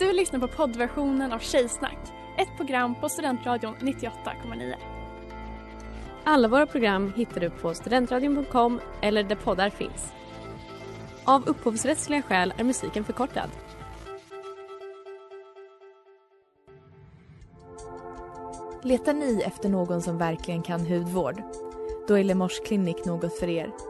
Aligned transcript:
Du 0.00 0.12
lyssnar 0.12 0.40
på 0.40 0.48
poddversionen 0.48 1.32
av 1.32 1.38
Tjejsnack, 1.38 1.98
ett 2.38 2.56
program 2.56 2.94
på 3.00 3.08
Studentradion 3.08 3.74
98,9. 3.76 4.74
Alla 6.24 6.48
våra 6.48 6.66
program 6.66 7.12
hittar 7.16 7.40
du 7.40 7.50
på 7.50 7.74
studentradion.com 7.74 8.80
eller 9.02 9.22
där 9.22 9.36
poddar 9.36 9.70
finns. 9.70 10.12
Av 11.24 11.48
upphovsrättsliga 11.48 12.22
skäl 12.22 12.54
är 12.56 12.64
musiken 12.64 13.04
förkortad. 13.04 13.50
Letar 18.82 19.14
ni 19.14 19.42
efter 19.46 19.68
någon 19.68 20.02
som 20.02 20.18
verkligen 20.18 20.62
kan 20.62 20.86
hudvård? 20.86 21.42
Då 22.08 22.18
är 22.18 22.24
Lemors 22.24 22.60
Clinic 22.60 23.04
något 23.04 23.38
för 23.38 23.48
er. 23.48 23.89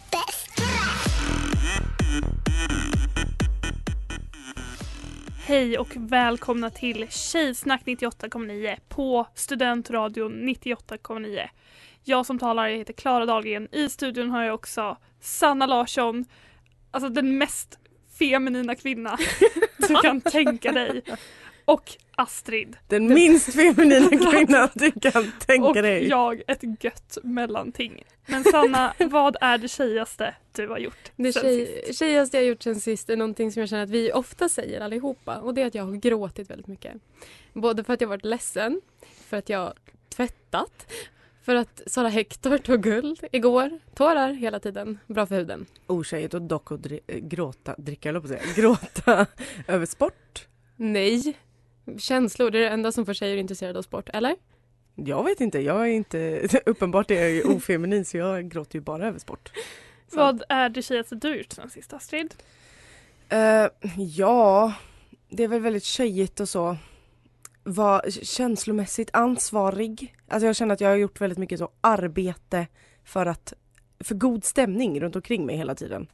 Hej 5.51 5.77
och 5.77 5.95
välkomna 5.95 6.69
till 6.69 7.07
Tjejsnack 7.09 7.81
98,9 7.85 8.77
på 8.89 9.27
Studentradion 9.35 10.49
98,9. 10.49 11.49
Jag 12.03 12.25
som 12.25 12.39
talar 12.39 12.67
jag 12.67 12.77
heter 12.77 12.93
Klara 12.93 13.25
Dahlgren. 13.25 13.67
I 13.71 13.89
studion 13.89 14.29
har 14.29 14.43
jag 14.43 14.55
också 14.55 14.97
Sanna 15.21 15.65
Larsson, 15.65 16.25
alltså 16.91 17.09
den 17.09 17.37
mest 17.37 17.79
feminina 18.19 18.75
kvinna 18.75 19.17
du 19.87 19.95
kan 19.95 20.21
tänka 20.21 20.71
dig. 20.71 21.01
Och 21.73 21.91
Astrid. 22.15 22.77
Den 22.87 23.07
minst 23.13 23.53
feminina 23.53 24.09
kvinnan 24.31 24.69
du 24.73 24.91
kan 24.91 25.31
tänka 25.45 25.67
och 25.67 25.73
dig. 25.75 26.01
Och 26.05 26.09
jag 26.11 26.41
ett 26.47 26.83
gött 26.83 27.17
mellanting. 27.23 28.03
Men 28.25 28.43
Sanna, 28.43 28.93
vad 28.99 29.35
är 29.41 29.57
det 29.57 29.67
tjejigaste 29.67 30.35
du 30.51 30.67
har 30.67 30.77
gjort 30.77 31.11
Det 31.15 31.33
sen 31.33 31.41
tjej, 31.43 31.83
sist? 31.85 31.99
tjejigaste 31.99 32.37
jag 32.37 32.45
gjort 32.45 32.63
sen 32.63 32.79
sist 32.79 33.09
är 33.09 33.15
någonting 33.17 33.51
som 33.51 33.59
jag 33.59 33.69
känner 33.69 33.83
att 33.83 33.89
vi 33.89 34.11
ofta 34.11 34.49
säger 34.49 34.81
allihopa 34.81 35.37
och 35.37 35.53
det 35.53 35.61
är 35.61 35.65
att 35.67 35.75
jag 35.75 35.83
har 35.83 35.91
gråtit 35.93 36.49
väldigt 36.49 36.67
mycket. 36.67 36.93
Både 37.53 37.83
för 37.83 37.93
att 37.93 38.01
jag 38.01 38.07
varit 38.07 38.25
ledsen, 38.25 38.81
för 39.29 39.37
att 39.37 39.49
jag 39.49 39.59
har 39.59 39.73
tvättat, 40.15 40.91
för 41.43 41.55
att 41.55 41.81
Sara 41.87 42.09
Hector 42.09 42.57
tog 42.57 42.81
guld 42.83 43.23
igår. 43.31 43.79
Tårar 43.95 44.33
hela 44.33 44.59
tiden, 44.59 44.99
bra 45.07 45.25
för 45.25 45.35
huden. 45.35 45.65
Otjejigt 45.87 46.33
och 46.33 46.41
dock 46.41 46.71
att 46.71 46.79
dri- 46.79 47.19
gråta, 47.29 47.75
dricka 47.77 48.09
jag 48.11 48.23
på 48.23 48.33
att 48.33 48.39
säga, 48.41 48.53
gråta 48.55 49.25
över 49.67 49.85
sport. 49.85 50.47
Nej, 50.75 51.37
känslor 51.97 52.51
det 52.51 52.57
är 52.57 52.61
det 52.61 52.69
enda 52.69 52.91
som 52.91 53.05
får 53.05 53.13
tjejer 53.13 53.37
intresserade 53.37 53.79
av 53.79 53.83
sport, 53.83 54.09
eller? 54.13 54.35
Jag 54.95 55.23
vet 55.23 55.41
inte, 55.41 55.59
jag 55.59 55.81
är 55.81 55.91
inte, 55.91 56.47
uppenbart 56.65 57.11
är 57.11 57.21
jag 57.21 57.31
ju 57.31 57.43
ofeminin 57.43 58.05
så 58.05 58.17
jag 58.17 58.49
gråter 58.49 58.75
ju 58.75 58.81
bara 58.81 59.07
över 59.07 59.19
sport. 59.19 59.51
Så. 60.07 60.17
Vad 60.17 60.43
är 60.49 60.69
det 60.69 60.81
tjejigaste 60.81 61.15
du 61.15 61.35
gjort 61.35 61.51
sen 61.51 61.69
sist 61.69 61.93
Astrid? 61.93 62.35
Eh, 63.29 63.67
ja, 63.97 64.73
det 65.29 65.43
är 65.43 65.47
väl 65.47 65.61
väldigt 65.61 65.83
tjejigt 65.83 66.39
och 66.39 66.49
så. 66.49 66.77
Var 67.63 68.05
känslomässigt 68.09 69.09
ansvarig. 69.13 70.15
Alltså 70.27 70.45
jag 70.45 70.55
känner 70.55 70.73
att 70.73 70.81
jag 70.81 70.89
har 70.89 70.95
gjort 70.95 71.21
väldigt 71.21 71.39
mycket 71.39 71.59
så 71.59 71.71
arbete 71.81 72.67
för 73.03 73.25
att 73.25 73.53
för 73.99 74.15
god 74.15 74.45
stämning 74.45 74.99
runt 74.99 75.15
omkring 75.15 75.45
mig 75.45 75.57
hela 75.57 75.75
tiden. 75.75 76.07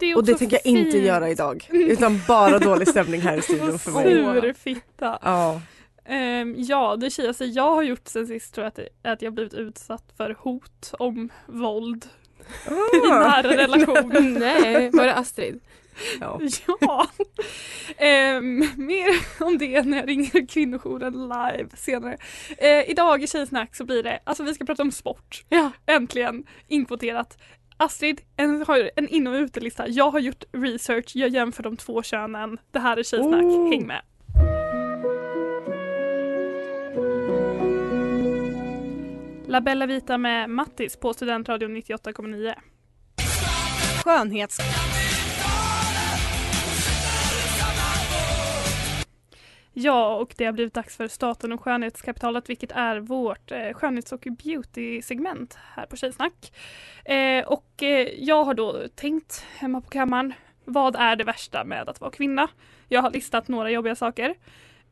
Det 0.00 0.14
Och 0.14 0.24
det 0.24 0.34
tänker 0.34 0.56
jag 0.64 0.66
inte 0.66 0.90
fint. 0.92 1.04
göra 1.04 1.30
idag. 1.30 1.68
Utan 1.72 2.20
bara 2.28 2.58
dålig 2.58 2.88
stämning 2.88 3.20
här 3.20 3.36
i 3.36 3.42
studion 3.42 3.78
för 3.78 3.90
mig. 3.90 4.04
Sur 4.04 4.52
fitta. 4.52 5.18
Ja. 5.22 5.60
Ehm, 6.06 6.54
ja, 6.58 6.96
det 6.96 7.10
tjejigaste 7.10 7.44
jag 7.44 7.70
har 7.74 7.82
gjort 7.82 8.08
sen 8.08 8.26
sist 8.26 8.54
tror 8.54 8.62
jag 8.64 8.68
att, 8.68 8.76
det, 8.76 8.88
är 9.02 9.12
att 9.12 9.22
jag 9.22 9.32
blivit 9.34 9.54
utsatt 9.54 10.04
för 10.16 10.36
hot 10.40 10.94
om 10.98 11.28
våld 11.46 12.06
i 12.66 13.10
Ah. 13.10 13.18
nära 13.42 13.56
relation. 13.56 14.12
Nej, 14.40 14.90
var 14.92 15.04
det 15.04 15.14
Astrid? 15.14 15.60
Ja. 16.20 16.40
Ja. 16.80 17.06
Ehm, 17.96 18.58
mer 18.76 19.42
om 19.44 19.58
det 19.58 19.82
när 19.82 19.96
jag 19.98 20.08
ringer 20.08 20.46
kvinnojouren 20.46 21.12
live 21.22 21.68
senare. 21.76 22.16
Eh, 22.58 22.90
idag 22.90 23.22
i 23.22 23.26
Tjejsnack 23.26 23.76
så 23.76 23.84
blir 23.84 24.02
det, 24.02 24.20
alltså 24.24 24.42
vi 24.42 24.54
ska 24.54 24.64
prata 24.64 24.82
om 24.82 24.92
sport. 24.92 25.44
Ja. 25.48 25.70
Äntligen 25.86 26.44
inkvoterat. 26.68 27.38
Astrid 27.76 28.20
en, 28.36 28.64
har 28.66 28.90
en 28.96 29.08
in 29.08 29.26
och 29.26 29.34
utelista. 29.34 29.88
Jag 29.88 30.10
har 30.10 30.18
gjort 30.20 30.44
research, 30.52 31.12
jag 31.14 31.28
jämför 31.30 31.62
de 31.62 31.76
två 31.76 32.02
könen. 32.02 32.58
Det 32.70 32.78
här 32.78 32.96
är 32.96 33.02
Tjejsnack, 33.02 33.44
Oh. 33.44 33.70
häng 33.70 33.86
med. 33.86 34.02
La 39.46 39.60
Bella 39.60 39.86
Vita 39.86 40.18
med 40.18 40.50
Mattis 40.50 40.96
på 40.96 41.14
Studentradion 41.14 41.76
98,9. 41.76 42.54
Skönhets... 44.04 44.58
Ja, 49.76 50.16
och 50.16 50.34
det 50.36 50.44
har 50.44 50.52
blivit 50.52 50.74
dags 50.74 50.96
för 50.96 51.08
Staten 51.08 51.52
och 51.52 51.60
skönhetskapitalet 51.60 52.50
vilket 52.50 52.72
är 52.72 52.96
vårt 52.96 53.50
eh, 53.50 53.72
skönhets 53.72 54.12
och 54.12 54.20
beauty-segment 54.20 55.58
här 55.74 55.86
på 55.86 55.96
Tjejsnack. 55.96 56.52
Eh, 57.04 57.44
och 57.46 57.82
eh, 57.82 58.08
jag 58.18 58.44
har 58.44 58.54
då 58.54 58.88
tänkt 58.94 59.46
hemma 59.58 59.80
på 59.80 59.90
kammaren, 59.90 60.32
vad 60.64 60.96
är 60.96 61.16
det 61.16 61.24
värsta 61.24 61.64
med 61.64 61.88
att 61.88 62.00
vara 62.00 62.10
kvinna? 62.10 62.48
Jag 62.88 63.02
har 63.02 63.10
listat 63.10 63.48
några 63.48 63.70
jobbiga 63.70 63.94
saker. 63.94 64.34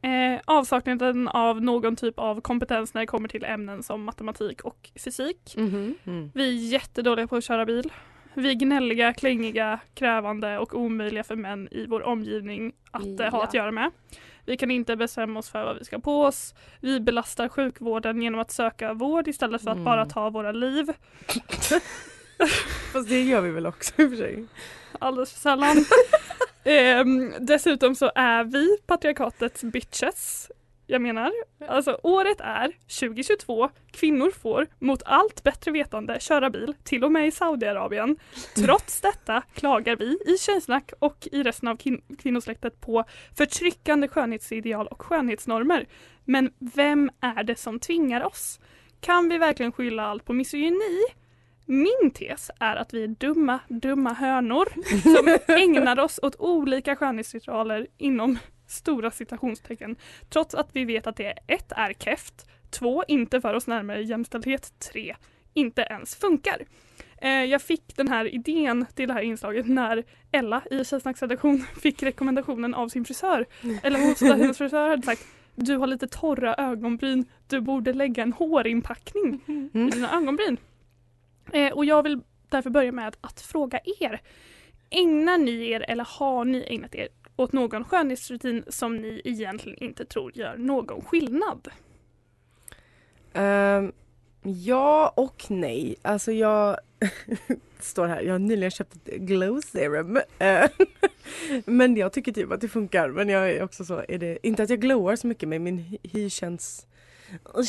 Eh, 0.02 0.40
avsaknaden 0.44 1.28
av 1.28 1.62
någon 1.62 1.96
typ 1.96 2.18
av 2.18 2.40
kompetens 2.40 2.94
när 2.94 3.00
det 3.00 3.06
kommer 3.06 3.28
till 3.28 3.44
ämnen 3.44 3.82
som 3.82 4.04
matematik 4.04 4.60
och 4.60 4.90
fysik. 5.04 5.54
Mhm. 5.56 5.94
Mm. 6.06 6.30
Vi 6.34 6.48
är 6.48 6.72
jättedåliga 6.72 7.26
på 7.26 7.36
att 7.36 7.44
köra 7.44 7.66
bil. 7.66 7.92
Vi 8.34 8.50
är 8.50 8.54
gnälliga, 8.54 9.12
klängiga, 9.12 9.80
krävande 9.94 10.58
och 10.58 10.74
omöjliga 10.74 11.24
för 11.24 11.36
män 11.36 11.68
i 11.70 11.86
vår 11.86 12.02
omgivning 12.02 12.72
att 12.90 13.20
eh, 13.20 13.30
ha 13.30 13.38
Ja. 13.38 13.44
att 13.44 13.54
göra 13.54 13.70
med. 13.70 13.90
Vi 14.46 14.56
kan 14.56 14.70
inte 14.70 14.96
bestämma 14.96 15.38
oss 15.38 15.50
för 15.50 15.64
vad 15.64 15.78
vi 15.78 15.84
ska 15.84 15.98
på 15.98 16.22
oss. 16.22 16.54
Vi 16.80 17.00
belastar 17.00 17.48
sjukvården 17.48 18.22
genom 18.22 18.40
att 18.40 18.50
söka 18.50 18.92
vård 18.94 19.28
istället 19.28 19.62
för 19.62 19.70
att 19.70 19.76
Mm. 19.76 19.84
bara 19.84 20.06
ta 20.06 20.30
våra 20.30 20.52
liv. 20.52 20.86
Fast 22.92 23.08
det 23.08 23.22
gör 23.22 23.40
vi 23.40 23.50
väl 23.50 23.66
också 23.66 23.92
i 24.02 24.04
och 24.06 24.10
för 24.10 24.16
sig. 24.16 24.44
Alldeles 24.98 25.32
för 25.32 25.40
sällan. 25.40 25.84
Ehm, 26.64 27.32
dessutom 27.40 27.94
så 27.94 28.12
är 28.14 28.44
vi 28.44 28.76
patriarkatets 28.86 29.62
bitches. 29.62 30.50
Jag 30.92 31.02
menar, 31.02 31.32
alltså 31.68 31.98
året 32.02 32.40
är 32.40 32.72
2022. 33.00 33.70
Kvinnor 33.90 34.30
får 34.30 34.66
mot 34.78 35.02
allt 35.06 35.42
bättre 35.42 35.70
vetande 35.70 36.20
köra 36.20 36.50
bil, 36.50 36.74
till 36.84 37.04
och 37.04 37.12
med 37.12 37.26
i 37.26 37.30
Saudiarabien. 37.30 38.16
Trots 38.56 39.00
detta 39.00 39.42
klagar 39.54 39.96
vi 39.96 40.18
i 40.34 40.38
Tjejsnack 40.38 40.92
och 40.98 41.28
i 41.32 41.42
resten 41.42 41.68
av 41.68 41.76
kin- 41.76 42.16
kvinnosläktet 42.22 42.80
på 42.80 43.04
förtryckande 43.36 44.08
skönhetsideal 44.08 44.86
och 44.86 45.02
skönhetsnormer. 45.02 45.86
Men 46.24 46.52
vem 46.58 47.10
är 47.20 47.44
det 47.44 47.58
som 47.58 47.80
tvingar 47.80 48.24
oss? 48.24 48.60
Kan 49.00 49.28
vi 49.28 49.38
verkligen 49.38 49.72
skylla 49.72 50.06
allt 50.06 50.24
på 50.24 50.32
misogyni? 50.32 51.04
Min 51.66 52.10
tes 52.14 52.50
är 52.60 52.76
att 52.76 52.94
vi 52.94 53.04
är 53.04 53.08
dumma, 53.08 53.58
dumma 53.68 54.12
hönor 54.12 54.68
som 55.02 55.54
ägnar 55.56 56.00
oss 56.00 56.20
åt 56.22 56.36
olika 56.38 56.96
skönhetsritualer 56.96 57.86
inom 57.98 58.38
stora 58.72 59.10
citationstecken 59.10 59.96
trots 60.28 60.54
att 60.54 60.68
vi 60.72 60.84
vet 60.84 61.06
att 61.06 61.16
det 61.16 61.38
ett 61.46 61.72
är 61.76 61.92
keft, 61.92 62.46
två 62.70 63.04
inte 63.08 63.40
för 63.40 63.54
oss 63.54 63.66
närmare 63.66 64.02
jämställdhet, 64.02 64.72
tre 64.92 65.16
inte 65.54 65.82
ens 65.82 66.14
funkar. 66.14 66.64
Eh, 67.18 67.44
jag 67.44 67.62
fick 67.62 67.96
den 67.96 68.08
här 68.08 68.34
idén 68.34 68.86
till 68.94 69.08
det 69.08 69.14
här 69.14 69.22
inslaget 69.22 69.68
när 69.68 70.04
Ella 70.32 70.62
i 70.70 70.84
Tjejsnacks 70.84 71.22
redaktion 71.22 71.58
fick 71.82 72.02
rekommendationen 72.02 72.74
av 72.74 72.88
sin 72.88 73.04
frisör. 73.04 73.46
Eller 73.82 74.38
hennes 74.38 74.58
frisör 74.58 74.88
hade 74.88 75.02
sagt 75.02 75.26
du 75.54 75.76
har 75.76 75.86
lite 75.86 76.06
torra 76.06 76.54
ögonbryn, 76.54 77.24
du 77.48 77.60
borde 77.60 77.92
lägga 77.92 78.22
en 78.22 78.32
hårinpackning 78.32 79.40
i 79.72 79.90
dina 79.90 80.16
ögonbryn. 80.16 80.56
Eh, 81.52 81.72
och 81.72 81.84
jag 81.84 82.02
vill 82.02 82.20
därför 82.48 82.70
börja 82.70 82.92
med 82.92 83.16
att 83.20 83.40
fråga 83.40 83.80
er. 84.00 84.20
Ägnar 84.90 85.38
ni 85.38 85.70
er 85.70 85.84
eller 85.88 86.06
har 86.18 86.44
ni 86.44 86.64
ägnat 86.68 86.94
er 86.94 87.08
åt 87.36 87.52
någon 87.52 87.84
skönhetsrutin 87.84 88.64
som 88.68 88.96
ni 88.96 89.22
egentligen 89.24 89.82
inte 89.82 90.04
tror 90.04 90.32
gör 90.38 90.56
någon 90.56 91.04
skillnad? 91.04 91.68
Um, 93.34 93.92
ja 94.42 95.12
och 95.16 95.44
nej. 95.48 95.96
Alltså 96.02 96.32
jag 96.32 96.76
står 97.80 98.06
här, 98.06 98.20
jag 98.22 98.34
har 98.34 98.38
nyligen 98.38 98.70
köpt 98.70 98.96
ett 99.08 99.14
glow 99.14 99.60
serum. 99.60 100.20
Ehm, 100.38 100.68
men 101.64 101.96
jag 101.96 102.12
tycker 102.12 102.32
typ 102.32 102.52
att 102.52 102.60
det 102.60 102.68
funkar. 102.68 103.08
Men 103.08 103.28
jag 103.28 103.50
är 103.50 103.62
också 103.62 103.84
så, 103.84 104.04
är 104.08 104.18
det, 104.18 104.46
inte 104.46 104.62
att 104.62 104.70
jag 104.70 104.80
glowar 104.80 105.16
så 105.16 105.26
mycket 105.26 105.48
men 105.48 105.62
min 105.62 105.98
hy- 106.02 106.28
känns, 106.28 106.86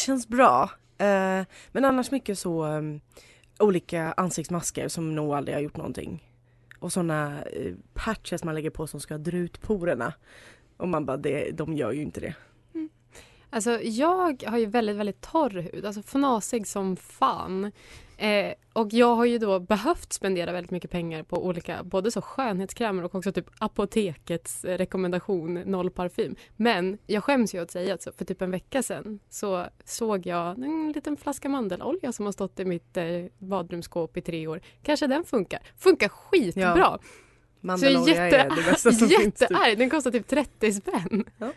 känns 0.05 0.27
bra. 0.27 0.63
Uh, 1.01 1.45
men 1.71 1.85
annars 1.85 2.11
mycket 2.11 2.39
så 2.39 2.65
um, 2.65 3.01
olika 3.59 4.13
ansiktsmasker 4.17 4.87
som 4.87 5.15
nog 5.15 5.33
aldrig 5.33 5.55
har 5.55 5.61
gjort 5.61 5.77
någonting. 5.77 6.23
Och 6.83 6.93
såna 6.93 7.43
eh, 7.43 7.73
patches 7.93 8.43
man 8.43 8.55
lägger 8.55 8.69
på 8.69 8.87
som 8.87 8.99
ska 8.99 9.17
dra 9.17 9.37
ut 9.37 9.61
porerna. 9.61 10.13
Och 10.77 10.87
man 10.87 11.05
bara, 11.05 11.17
det, 11.17 11.51
de 11.51 11.73
gör 11.73 11.91
ju 11.91 12.01
inte 12.01 12.19
det. 12.19 12.35
Mm. 12.73 12.89
Alltså 13.49 13.81
jag 13.81 14.43
har 14.47 14.57
ju 14.57 14.65
väldigt, 14.65 14.95
väldigt 14.95 15.21
torr 15.21 15.49
hud, 15.49 15.85
alltså 15.85 16.01
fnasig 16.01 16.67
som 16.67 16.95
fan. 16.95 17.71
Eh, 18.17 18.53
och 18.73 18.87
jag 18.91 19.15
har 19.15 19.25
ju 19.25 19.37
då 19.37 19.59
behövt 19.59 20.13
spendera 20.13 20.51
väldigt 20.51 20.71
mycket 20.71 20.91
pengar 20.91 21.23
på 21.23 21.45
olika, 21.45 21.83
både 21.83 22.11
så 22.11 22.21
skönhetskrämer 22.21 23.03
och 23.03 23.15
också 23.15 23.31
typ 23.31 23.45
apotekets 23.59 24.65
rekommendation 24.65 25.53
noll 25.53 25.89
parfym. 25.89 26.35
Men 26.55 26.97
jag 27.07 27.23
skäms 27.23 27.55
ju 27.55 27.61
att 27.61 27.71
säga 27.71 27.93
att 27.93 28.01
så 28.01 28.11
för 28.11 28.25
typ 28.25 28.41
en 28.41 28.51
vecka 28.51 28.83
sedan 28.83 29.19
så 29.29 29.65
såg 29.85 30.25
jag 30.25 30.63
en 30.63 30.91
liten 30.95 31.17
flaska 31.17 31.49
mandelolja 31.49 32.11
som 32.11 32.25
har 32.25 32.31
stått 32.31 32.59
i 32.59 32.65
mitt 32.65 32.97
eh, 32.97 33.05
badrumsskåp 33.37 34.17
i 34.17 34.21
tre 34.21 34.47
år. 34.47 34.61
Kanske 34.83 35.07
den 35.07 35.23
funkar. 35.23 35.59
Funkar 35.77 36.07
skitbra. 36.09 36.61
Ja, 36.77 36.99
Mandelolja 37.61 38.25
jätte- 38.25 38.37
är 38.37 38.49
det 38.49 38.71
bästa 38.71 38.91
som 38.91 39.07
finns. 39.09 39.35
Typ. 39.35 39.49
Den 39.77 39.89
kostar 39.89 40.11
typ 40.11 40.27
30 40.27 40.73
spänn. 40.73 41.23
Jag 41.37 41.51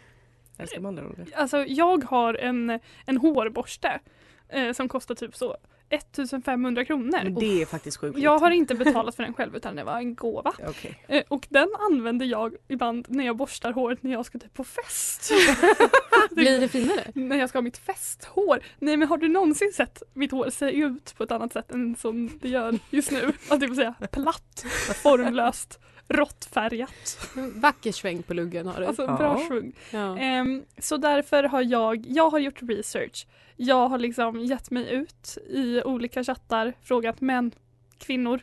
älskar 0.58 0.80
mandelolja. 0.80 1.24
Alltså 1.34 1.64
jag 1.64 2.04
har 2.04 2.34
en, 2.34 2.80
en 3.06 3.16
hårborste 3.16 4.00
eh, 4.48 4.72
som 4.72 4.88
kostar 4.88 5.14
typ 5.14 5.36
så 5.36 5.56
1500 5.90 6.84
kronor. 6.84 7.20
Men 7.22 7.34
det 7.34 7.62
är 7.62 7.66
faktiskt 7.66 7.96
sjukt. 7.96 8.18
Jag 8.18 8.38
har 8.38 8.50
inte 8.50 8.74
betalat 8.74 9.16
för 9.16 9.22
den 9.22 9.34
själv 9.34 9.56
utan 9.56 9.76
det 9.76 9.84
var 9.84 9.96
en 9.98 10.14
gåva. 10.14 10.52
Okej. 10.68 11.04
Eh, 11.08 11.22
och 11.28 11.46
den 11.50 11.68
använder 11.90 12.26
jag 12.26 12.54
ibland 12.68 13.06
när 13.08 13.26
jag 13.26 13.36
borstar 13.36 13.72
håret 13.72 14.02
när 14.02 14.12
jag 14.12 14.26
ska 14.26 14.38
typ 14.38 14.54
på 14.54 14.64
fest. 14.64 15.32
Blir 16.30 16.60
det 16.60 16.68
finare? 16.68 17.12
när 17.14 17.36
jag 17.36 17.48
ska 17.48 17.58
ha 17.58 17.62
mitt 17.62 17.78
festhår. 17.78 18.60
Nej 18.78 18.96
men 18.96 19.08
har 19.08 19.18
du 19.18 19.28
någonsin 19.28 19.72
sett 19.72 20.02
mitt 20.14 20.30
hår 20.30 20.50
se 20.50 20.70
ut 20.70 21.14
på 21.16 21.24
ett 21.24 21.30
annat 21.30 21.52
sätt 21.52 21.72
än 21.72 21.96
som 21.96 22.38
det 22.42 22.48
gör 22.48 22.78
just 22.90 23.10
nu? 23.10 23.32
Att 23.48 23.60
det 23.60 23.66
vill 23.66 23.76
säga 23.76 23.94
platt, 24.10 24.64
formlöst, 25.02 25.80
råttfärgat. 26.08 27.30
Vacker 27.54 27.92
sväng 27.92 28.22
på 28.22 28.34
luggen 28.34 28.66
har 28.66 28.80
du. 28.80 28.86
Alltså 28.86 29.02
Ja. 29.02 29.16
bra 29.16 29.38
svung. 29.48 29.72
ja. 29.90 30.18
Ehm, 30.18 30.64
så 30.78 30.96
därför 30.96 31.42
har 31.44 31.62
jag, 31.62 32.04
jag 32.06 32.30
har 32.30 32.38
gjort 32.38 32.62
research. 32.62 33.26
Jag 33.56 33.88
har 33.88 33.98
liksom 33.98 34.40
gett 34.40 34.70
mig 34.70 34.90
ut 34.94 35.38
i 35.50 35.82
olika 35.82 36.24
chattar, 36.24 36.72
frågat 36.82 37.20
män, 37.20 37.52
kvinnor, 37.98 38.40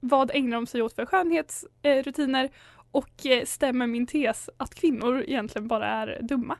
vad 0.00 0.30
ägnar 0.34 0.56
de 0.56 0.66
sig 0.66 0.82
åt 0.82 0.94
för 0.94 1.06
skönhetsrutiner 1.06 2.48
och 2.92 3.26
eh, 3.26 3.44
stämmer 3.44 3.86
min 3.86 4.06
tes 4.06 4.50
att 4.56 4.74
kvinnor 4.74 5.22
egentligen 5.26 5.68
bara 5.68 5.86
är 5.86 6.18
dumma. 6.22 6.56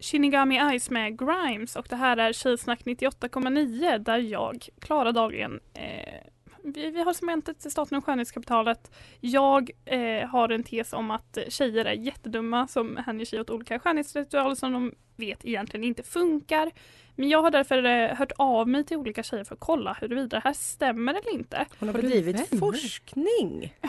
Shinigami 0.00 0.78
Ice 0.78 0.90
med 0.90 1.18
Grimes 1.18 1.76
och 1.76 1.86
det 1.90 1.96
här 1.96 2.16
är 2.16 2.32
Tjejsnack 2.32 2.80
98,9 2.84 3.98
där 3.98 4.18
jag, 4.18 4.68
Klara 4.80 5.12
Dahlgren, 5.12 5.60
eh, 5.74 6.20
vi, 6.62 6.90
vi 6.90 7.02
har 7.02 7.12
cementet 7.12 7.60
till 7.60 7.70
staten 7.70 7.98
och 7.98 8.04
skönhetskapitalet. 8.04 8.90
Jag 9.20 9.70
eh, 9.84 10.28
har 10.28 10.48
en 10.48 10.64
tes 10.64 10.92
om 10.92 11.10
att 11.10 11.38
tjejer 11.48 11.84
är 11.84 11.92
jättedumma 11.92 12.68
som 12.68 12.96
hänger 12.96 13.24
sig 13.24 13.40
åt 13.40 13.50
olika 13.50 13.78
skönhetsritualer 13.78 14.54
som 14.54 14.72
de 14.72 14.92
vet 15.16 15.44
egentligen 15.44 15.84
inte 15.84 16.02
funkar. 16.02 16.70
Men 17.14 17.28
jag 17.28 17.42
har 17.42 17.50
därför 17.50 17.84
eh, 17.84 18.16
hört 18.16 18.32
av 18.36 18.68
mig 18.68 18.84
till 18.84 18.96
olika 18.96 19.22
tjejer 19.22 19.44
för 19.44 19.54
att 19.54 19.60
kolla 19.60 19.96
huruvida 20.00 20.36
det 20.36 20.42
här 20.44 20.52
stämmer 20.52 21.14
eller 21.14 21.34
inte. 21.34 21.66
Hon 21.78 21.88
har 21.88 21.94
Har 21.94 22.02
bedrivit 22.02 22.58
forskning. 22.58 23.74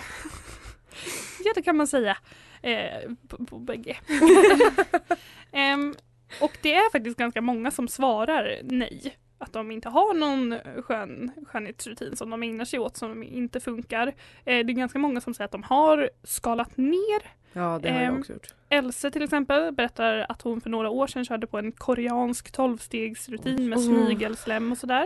Ja, 1.45 1.51
det 1.56 1.62
kan 1.62 1.77
man 1.77 1.88
säga. 1.88 2.18
Eh, 2.62 3.12
på, 3.27 3.45
på 3.45 3.60
bägge. 3.60 3.98
Ehm, 5.51 5.95
och 6.42 6.57
det 6.62 6.74
är 6.74 6.92
faktiskt 6.92 7.18
ganska 7.18 7.42
många 7.42 7.71
som 7.71 7.88
svarar 7.88 8.60
nej. 8.63 9.18
Att 9.41 9.53
de 9.53 9.71
inte 9.71 9.89
har 9.89 10.13
någon 10.13 10.56
skön, 10.83 11.31
skönhetsrutin 11.47 12.15
som 12.15 12.30
de 12.30 12.44
ägnar 12.44 12.65
sig 12.65 12.80
åt 12.80 12.97
som 12.97 13.24
inte 13.24 13.59
funkar. 13.59 14.07
Eh, 14.07 14.13
det 14.45 14.53
är 14.53 14.63
ganska 14.63 15.00
många 15.00 15.21
som 15.21 15.33
säger 15.33 15.45
att 15.45 15.51
de 15.51 15.63
har 15.63 16.09
skalat 16.24 16.77
ner. 16.77 17.21
Ja 17.53 17.80
det 17.83 17.89
har 17.91 18.00
jag 18.01 18.07
Ehm, 18.13 18.19
också 18.19 18.33
gjort. 18.33 18.47
Else 18.69 19.12
till 19.12 19.24
exempel 19.24 19.71
berättar 19.71 20.25
att 20.30 20.41
hon 20.41 20.62
för 20.62 20.69
några 20.69 20.89
år 20.89 21.07
sedan 21.07 21.25
körde 21.25 21.47
på 21.47 21.57
en 21.57 21.71
koreansk 21.71 22.51
tolvstegsrutin 22.51 23.69
med 23.69 23.77
Oh. 23.77 23.83
snigelslem 23.83 24.71
och 24.71 24.77
sådär. 24.77 25.06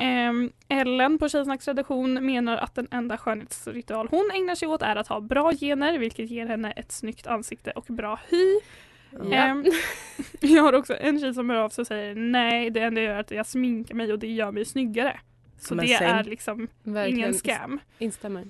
Ehm, 0.00 0.52
Ellen 0.68 1.18
på 1.18 1.28
Tjejsnacks 1.28 1.68
redaktion 1.68 2.26
menar 2.26 2.56
att 2.56 2.74
den 2.74 2.88
enda 2.90 3.16
skönhetsritual 3.18 4.08
hon 4.10 4.30
ägnar 4.34 4.54
sig 4.54 4.68
åt 4.68 4.82
är 4.82 4.96
att 4.96 5.08
ha 5.08 5.20
bra 5.20 5.52
gener 5.52 5.98
vilket 5.98 6.30
ger 6.30 6.46
henne 6.46 6.72
ett 6.72 6.92
snyggt 6.92 7.26
ansikte 7.26 7.70
och 7.70 7.84
bra 7.88 8.18
hy. 8.28 8.60
Ja. 9.18 9.36
Ehm, 9.36 9.64
jag 10.40 10.62
har 10.62 10.72
också 10.72 10.96
en 11.00 11.20
tjej 11.20 11.34
som 11.34 11.50
hör 11.50 11.56
av 11.56 11.68
sig 11.68 11.82
och 11.82 11.86
säger 11.86 12.14
nej 12.14 12.70
det 12.70 12.80
enda 12.80 13.00
jag 13.00 13.08
gör 13.08 13.16
är 13.16 13.20
att 13.20 13.30
jag 13.30 13.46
sminkar 13.46 13.94
mig 13.94 14.12
och 14.12 14.18
det 14.18 14.26
gör 14.32 14.52
mig 14.52 14.64
snyggare. 14.64 15.20
Så 15.58 15.74
Men 15.74 15.86
det 15.86 15.96
sen- 15.98 16.08
är 16.18 16.24
liksom 16.24 16.68
Verkligen. 16.82 17.18
ingen 17.18 17.34
scam. 17.34 17.80
Instämmer. 17.98 18.44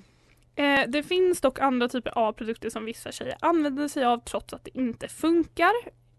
Eh, 0.55 0.81
det 0.87 1.03
finns 1.03 1.41
dock 1.41 1.59
andra 1.59 1.87
typer 1.87 2.17
av 2.17 2.33
produkter 2.33 2.69
som 2.69 2.85
vissa 2.85 3.11
tjejer 3.11 3.35
använder 3.41 3.87
sig 3.87 4.05
av 4.05 4.17
trots 4.25 4.53
att 4.53 4.63
det 4.65 4.77
inte 4.77 5.07
funkar. 5.07 5.71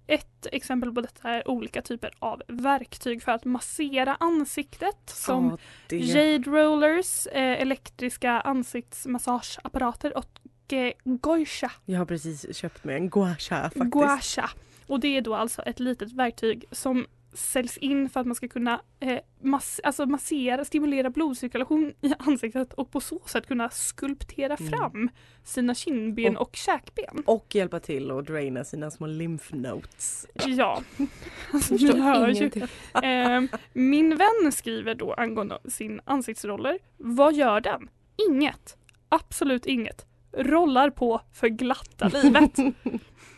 Ett 0.08 0.46
exempel 0.52 0.93
på 0.94 1.00
detta 1.00 1.28
är 1.31 1.48
olika 1.48 1.82
typer 1.82 2.10
av 2.19 2.43
verktyg 2.48 3.22
för 3.22 3.32
att 3.32 3.44
massera 3.44 4.16
ansiktet 4.20 4.96
som 5.06 5.58
det... 5.88 5.96
Jade 5.98 6.50
rollers, 6.50 7.26
eh, 7.26 7.60
elektriska 7.62 8.31
ansiktsmassageapparater 9.10 10.16
och 10.16 10.26
eh, 10.73 10.93
goisha, 11.05 11.71
Jag 11.85 11.99
har 11.99 12.07
precis 12.07 12.57
köpt 12.57 12.85
mig 12.85 12.97
en 12.97 13.11
gua 13.11 13.37
sha 13.39 13.63
faktiskt. 13.63 13.85
gua 13.91 14.19
sha. 14.21 14.51
Och 14.87 15.01
det 15.01 15.17
är 15.17 15.21
då 15.21 15.35
alltså 15.35 15.63
ett 15.63 15.81
litet 15.81 16.13
verktyg 16.13 16.65
som 16.71 17.07
säljs 17.33 17.77
in 17.77 18.09
för 18.11 18.21
att 18.21 18.27
man 18.27 18.35
ska 18.35 18.49
kunna 18.49 18.81
eh, 19.01 19.19
mass 19.41 19.81
alltså 19.85 20.06
massera, 20.06 20.65
stimulera 20.65 21.11
blodcirkulation 21.11 21.93
i 22.03 22.13
ansiktet 22.19 22.73
och 22.73 22.91
på 22.91 23.01
så 23.01 23.20
sätt 23.27 23.46
kunna 23.46 23.70
skulptera 23.70 24.55
Mm. 24.56 24.70
fram 24.73 25.08
sina 25.44 25.75
kindben 25.75 26.37
Och- 26.37 26.49
och 26.49 26.56
käkben. 26.56 27.23
Och 27.27 27.55
hjälpa 27.55 27.81
till 27.81 28.11
att 28.11 28.27
draina 28.27 28.65
sina 28.65 28.91
små 28.91 29.06
lymph 29.06 29.55
notes. 29.55 30.27
Ja, 30.46 30.82
alltså, 31.53 31.75
ni 31.75 32.01
hör 32.01 32.29
ju. 32.29 32.51
Eh, 33.08 33.43
min 33.73 34.17
vän 34.17 34.53
skriver 34.53 34.94
då 34.94 35.13
angående 35.15 35.58
sin 35.69 36.01
ansiktsroller. 36.05 36.79
Vad 36.96 37.35
gör 37.35 37.61
den? 37.61 37.89
Inget. 38.31 38.77
Absolut 39.08 39.67
inget. 39.67 40.06
Rollar 40.36 40.90
på 40.90 41.20
för 41.32 41.48
glatta 41.48 42.08
livet. 42.08 42.56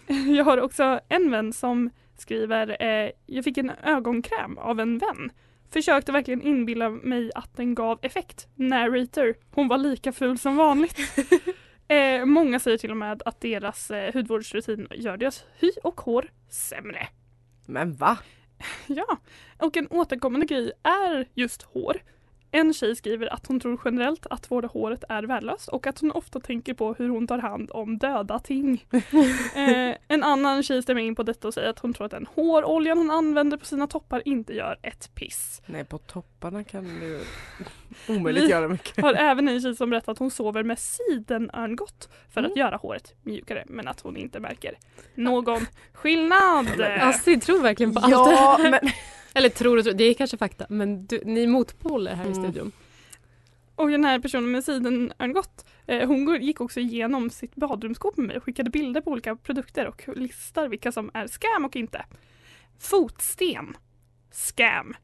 Jag 0.37 0.45
har 0.45 0.61
också 0.61 1.01
en 1.09 1.31
vän 1.31 1.53
som 1.53 1.91
skriver 2.17 2.83
eh, 2.83 3.11
Jag 3.27 3.45
fick 3.45 3.59
en 3.59 3.71
ögonkräm 3.83 4.59
av 4.59 4.81
en 4.81 4.99
vän. 4.99 5.31
Försökte 5.71 6.13
verkligen 6.13 6.43
inbilla 6.43 6.91
mig 6.91 7.31
att 7.35 7.57
den 7.57 7.75
gav 7.75 7.99
effekt. 8.03 8.49
Narrator. 8.55 9.35
Hon 9.51 9.69
var 9.69 9.79
lika 9.79 10.13
ful 10.13 10.39
som 10.39 10.57
vanligt. 10.57 10.99
eh, 11.89 12.25
många 12.25 12.61
säger 12.61 12.79
till 12.79 12.91
och 12.91 12.97
med 12.97 13.23
att 13.25 13.41
deras 13.41 13.91
eh, 13.91 14.13
hudvårdsrutin 14.15 14.89
gör 14.91 15.17
deras 15.17 15.45
hy 15.59 15.71
och 15.83 16.01
hår 16.01 16.31
sämre. 16.49 17.09
Men 17.67 17.95
va? 17.97 18.19
Ja, 18.87 19.19
och 19.59 19.77
en 19.77 19.89
återkommande 19.91 20.47
grej 20.47 20.73
är 20.83 21.29
just 21.35 21.63
hår. 21.63 21.97
En 22.51 22.75
tjej 22.75 22.97
skriver 22.97 23.33
att 23.33 23.47
hon 23.47 23.61
tror 23.61 23.81
generellt 23.85 24.27
att 24.31 24.51
vårda 24.51 24.69
håret 24.69 25.05
är 25.09 25.23
värdelöst 25.23 25.69
och 25.69 25.87
att 25.87 25.99
hon 26.01 26.11
ofta 26.13 26.41
tänker 26.41 26.75
på 26.75 26.95
hur 26.99 27.09
hon 27.09 27.27
tar 27.27 27.39
hand 27.39 27.71
om 27.75 27.99
döda 27.99 28.39
ting. 28.39 28.85
eh, 29.55 29.97
en 30.09 30.23
annan 30.25 30.63
tjej 30.63 30.83
stämmer 30.83 31.03
in 31.03 31.15
på 31.15 31.23
detta 31.23 31.49
och 31.49 31.55
säger 31.55 31.71
att 31.71 31.79
hon 31.79 31.93
tror 31.95 32.05
att 32.05 32.11
den 32.11 32.27
håroljan 32.35 32.99
hon 32.99 33.11
använder 33.11 33.57
på 33.57 33.65
sina 33.65 33.87
toppar 33.87 34.23
inte 34.29 34.53
gör 34.55 34.79
ett 34.83 35.15
piss. 35.15 35.63
Nej 35.67 35.85
på 35.85 35.99
topparna 35.99 36.65
kan 36.65 36.85
du 37.01 37.21
omöjligt 38.15 38.45
Vi- 38.45 38.51
göra 38.51 38.69
mycket. 38.69 39.03
Har 39.03 39.15
även 39.15 39.49
en 39.49 39.61
tjej 39.63 39.77
som 39.77 39.91
berättar 39.91 40.13
att 40.13 40.19
hon 40.19 40.31
sover 40.31 40.63
med 40.63 40.79
sidenörngott 40.79 42.09
för 42.31 42.41
Mm. 42.41 42.51
att 42.53 42.57
göra 42.59 42.77
håret 42.77 43.15
mjukare 43.23 43.65
men 43.67 43.89
att 43.89 44.01
hon 44.01 44.17
inte 44.17 44.41
märker 44.41 44.79
någon 45.15 45.67
skillnad. 45.93 46.81
Astrid 47.01 47.43
tror 47.43 47.63
verkligen 47.63 47.95
på 47.95 48.01
allt 48.01 48.11
Ja 48.13 48.59
men 48.63 48.81
Eller 49.35 49.49
tror 49.49 49.77
och 49.79 49.85
tror, 49.85 49.95
det 49.95 50.05
är 50.05 50.15
kanske 50.15 50.37
fakta. 50.37 50.67
Men 50.69 51.07
du, 51.07 51.21
ni 51.25 51.43
är 51.43 51.47
motpoler 51.47 52.15
här 52.15 52.25
i 52.25 52.29
Mm. 52.33 52.43
studion. 52.43 52.73
Och 53.75 53.91
den 53.91 54.05
här 54.05 54.19
personen 54.19 54.51
med 54.51 54.65
sidenörngott, 54.65 55.67
eh, 55.87 56.07
hon 56.09 56.43
gick 56.43 56.61
också 56.61 56.81
igenom 56.81 57.31
sitt 57.31 57.55
badrumsskåp 57.55 58.17
med 58.17 58.27
mig 58.27 58.37
och 58.37 58.45
skickade 58.45 58.71
bilder 58.71 59.01
på 59.01 59.11
olika 59.11 59.37
produkter 59.37 59.87
och 59.87 60.03
listar 60.17 60.69
vilka 60.69 60.93
som 60.93 61.11
är 61.15 61.27
scam 61.27 61.65
och 61.65 61.77
inte. 61.77 62.05
Fotsten. 62.81 63.77
Scam. 64.33 64.97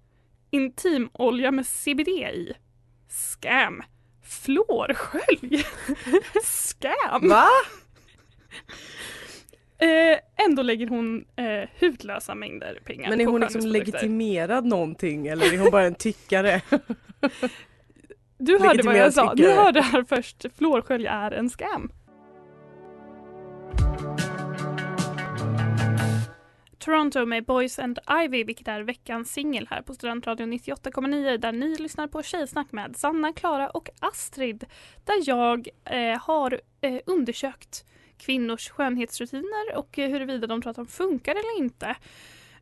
Intimolja 0.50 1.50
med 1.50 1.66
CBD 1.66 2.08
i. 2.08 2.52
Scam. 3.08 3.82
Fluorskölj. 4.22 5.64
Scam. 6.44 7.28
Va? 7.28 7.46
Eh, 9.78 10.46
ändå 10.46 10.62
lägger 10.62 10.86
hon 10.86 11.24
eh, 11.36 11.68
hutlösa 11.78 12.34
mängder 12.34 12.78
pengar 12.84 13.10
Men 13.10 13.20
är 13.20 13.24
på 13.24 13.30
hon 13.30 13.40
liksom 13.40 13.60
legitimerad 13.60 14.64
någonting 14.64 15.26
eller 15.26 15.54
är 15.54 15.58
hon 15.58 15.70
bara 15.70 15.84
en 15.84 15.94
tyckare? 15.94 16.60
Du 18.38 18.58
hörde 18.58 18.82
vad 18.82 18.98
jag 18.98 19.12
sa. 19.12 19.34
Du 19.34 19.50
hörde 19.50 19.82
här 19.82 20.04
först. 20.08 20.44
Fluorskölj 20.56 21.06
är 21.06 21.30
en 21.30 21.50
scam. 21.50 21.92
Toronto 26.78 27.26
med 27.26 27.44
Boys 27.44 27.78
and 27.78 27.98
Ivy, 28.24 28.44
vilket 28.44 28.68
är 28.68 28.80
veckans 28.80 29.32
singel 29.32 29.66
här 29.70 29.82
på 29.82 29.94
Studentradion 29.94 30.52
98,9 30.52 31.36
där 31.36 31.52
ni 31.52 31.76
lyssnar 31.76 32.06
på 32.06 32.22
Tjejsnack 32.22 32.72
med 32.72 32.96
Sanna, 32.96 33.32
Klara 33.32 33.70
och 33.70 33.88
Astrid. 33.98 34.64
Där 35.04 35.28
jag 35.28 35.68
eh, 35.84 36.20
har 36.20 36.60
eh, 36.80 37.00
undersökt 37.06 37.84
kvinnors 38.24 38.70
skönhetsrutiner 38.70 39.76
och 39.76 39.98
eh, 39.98 40.10
huruvida 40.10 40.46
de 40.46 40.62
tror 40.62 40.70
att 40.70 40.76
de 40.76 40.86
funkar 40.86 41.32
eller 41.32 41.58
inte. 41.58 41.96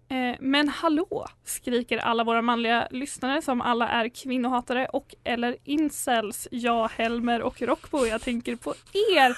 Eh, 0.09 0.37
men 0.40 0.69
hallå, 0.69 1.26
skriker 1.45 1.99
alla 1.99 2.25
våra 2.25 2.42
manliga 2.42 2.88
lyssnare 2.90 3.42
som 3.42 3.61
alla 3.61 3.88
är 3.88 4.09
kvinnohatare 4.09 4.87
och 4.87 5.14
eller 5.25 5.57
incels. 5.64 6.49
Ja, 6.50 6.87
Helmer 6.87 7.42
och 7.42 7.62
Rockbo, 7.62 8.07
jag 8.07 8.23
tänker 8.23 8.57
på 8.57 8.75
er. 9.14 9.37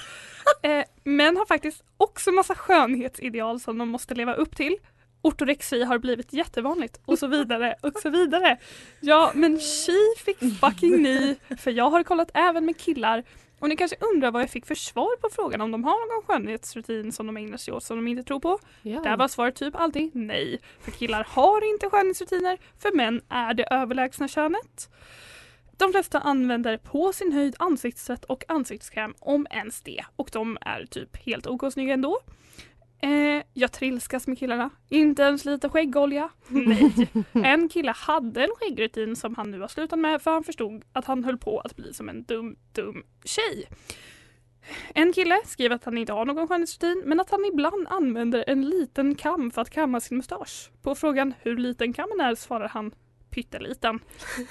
Eh, 0.62 0.85
män 1.04 1.37
har 1.37 1.47
faktiskt 1.47 1.85
också 1.97 2.33
massa 2.33 2.54
skönhetsideal 2.54 3.61
som 3.61 3.78
de 3.78 3.88
måste 3.88 4.14
leva 4.14 4.35
upp 4.35 4.57
till. 4.57 4.76
Ortorexi 5.23 5.85
har 5.85 5.99
blivit 5.99 6.33
jättevanligt 6.33 7.00
och 7.04 7.19
så 7.19 7.26
vidare 7.26 7.75
och 7.81 7.93
så 8.02 8.11
vidare. 8.11 8.59
Ja, 9.00 9.33
men 9.35 9.59
she 9.59 10.25
fick 10.25 10.38
fucking 10.61 11.02
ni, 11.02 11.37
för 11.59 11.71
jag 11.71 11.90
har 11.90 12.02
kollat 12.02 12.31
även 12.35 12.64
med 12.64 12.76
killar 12.76 13.25
och 13.64 13.71
ni 13.71 13.76
kanske 13.76 13.97
undrar 14.00 14.30
vad 14.30 14.42
jag 14.42 14.50
fick 14.50 14.66
för 14.66 14.75
svar 14.75 15.16
på 15.16 15.28
frågan 15.33 15.61
om 15.61 15.71
de 15.71 15.85
har 15.85 16.16
någon 16.16 16.26
skönhetsrutin 16.26 17.12
som 17.12 17.26
de 17.26 17.37
ägnar 17.37 17.56
sig 17.56 17.75
åt 17.75 17.85
som 17.85 17.97
de 17.97 18.09
inte 18.09 18.23
tror 18.23 18.40
på. 18.40 18.59
Ja. 18.83 19.00
Där 19.00 19.16
var 19.16 19.28
svaret 19.28 19.54
typ 19.54 19.76
alltid 19.76 20.11
nej. 20.14 20.61
För 20.80 20.90
killar 20.90 21.26
har 21.28 21.73
inte 21.73 21.90
skönhetsrutiner, 21.90 22.59
för 22.78 22.97
män 22.97 23.21
är 23.28 23.54
det 23.54 23.64
överlägsna 23.71 24.28
könet. 24.28 24.90
De 25.76 25.92
flesta 25.92 26.21
använder 26.21 26.76
på 26.76 27.12
sin 27.12 27.33
höjd 27.33 27.56
ansiktstvätt 27.59 28.25
och 28.25 28.44
ansiktskräm, 28.49 29.14
om 29.18 29.47
ens 29.50 29.80
det. 29.80 30.04
Och 30.16 30.28
de 30.33 30.59
är 30.61 30.87
typ 30.87 31.16
helt 31.16 31.47
OK 31.47 31.73
snygga 31.73 31.94
ändå. 31.94 32.21
Eh, 33.02 33.42
jag 33.52 33.72
trilskas 33.72 34.26
med 34.26 34.38
killarna. 34.38 34.70
Inte 34.88 35.22
ens 35.22 35.44
lite 35.44 35.68
skäggolja. 35.68 36.28
Nej. 36.48 37.08
En 37.32 37.68
kille 37.68 37.92
hade 37.96 38.44
en 38.44 38.50
skäggrutin 38.60 39.16
som 39.16 39.34
han 39.34 39.50
nu 39.50 39.60
har 39.60 39.68
slutat 39.68 39.98
med 39.98 40.22
för 40.22 40.30
han 40.30 40.44
förstod 40.44 40.84
att 40.92 41.04
han 41.04 41.24
höll 41.24 41.38
på 41.38 41.60
att 41.60 41.76
bli 41.76 41.94
som 41.94 42.08
en 42.08 42.24
dum, 42.24 42.56
dum 42.72 43.04
tjej. 43.24 43.68
En 44.94 45.12
kille 45.12 45.40
skriver 45.44 45.76
att 45.76 45.84
han 45.84 45.98
inte 45.98 46.12
har 46.12 46.24
någon 46.24 46.48
skönhetsrutin 46.48 47.02
men 47.06 47.20
att 47.20 47.30
han 47.30 47.44
ibland 47.44 47.88
använder 47.88 48.44
en 48.46 48.68
liten 48.68 49.14
kam 49.14 49.50
för 49.50 49.62
att 49.62 49.70
kamma 49.70 50.00
sin 50.00 50.16
mustasch. 50.16 50.70
På 50.82 50.94
frågan 50.94 51.34
hur 51.40 51.56
liten 51.56 51.92
kammen 51.92 52.20
är 52.20 52.34
svarar 52.34 52.68
han 52.68 52.94
pytteliten. 53.30 54.00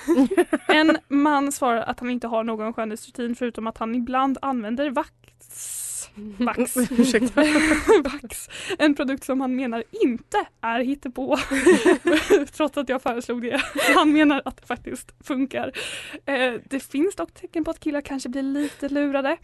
En 0.67 0.97
man 1.07 1.51
svarar 1.51 1.81
att 1.81 1.99
han 1.99 2.09
inte 2.09 2.27
har 2.27 2.43
någon 2.43 2.73
skönhetsrutin 2.73 3.35
förutom 3.35 3.67
att 3.67 3.77
han 3.77 3.95
ibland 3.95 4.37
använder 4.41 4.89
vax. 4.89 5.92
Vax. 6.37 6.77
Ursäkta. 6.77 7.41
Vax. 8.03 8.49
En 8.77 8.95
produkt 8.95 9.23
som 9.23 9.41
han 9.41 9.55
menar 9.55 9.83
inte 10.03 10.45
är 10.61 10.79
hittepå. 10.79 11.37
Trots 12.53 12.77
att 12.77 12.89
jag 12.89 13.01
föreslog 13.01 13.41
det. 13.41 13.61
Han 13.95 14.13
menar 14.13 14.41
att 14.45 14.57
det 14.57 14.67
faktiskt 14.67 15.11
funkar. 15.23 15.71
Eh, 16.25 16.53
det 16.69 16.79
finns 16.79 17.15
dock 17.15 17.33
tecken 17.33 17.63
på 17.63 17.71
att 17.71 17.79
killar 17.79 18.01
kanske 18.01 18.29
blir 18.29 18.43
lite 18.43 18.89
lurade. 18.89 19.37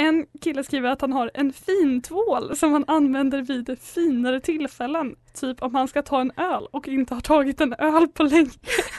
En 0.00 0.26
kille 0.40 0.64
skriver 0.64 0.88
att 0.90 1.00
han 1.00 1.12
har 1.12 1.30
en 1.34 1.52
fintvål 1.52 2.56
som 2.56 2.72
han 2.72 2.84
använder 2.86 3.42
vid 3.42 3.78
finare 3.80 4.40
tillfällen. 4.40 5.16
Typ 5.34 5.62
om 5.62 5.74
han 5.74 5.88
ska 5.88 6.02
ta 6.02 6.20
en 6.20 6.32
öl 6.36 6.66
och 6.70 6.88
inte 6.88 7.14
har 7.14 7.20
tagit 7.20 7.60
en 7.60 7.74
öl 7.78 8.08
på 8.08 8.22
länge. 8.22 8.50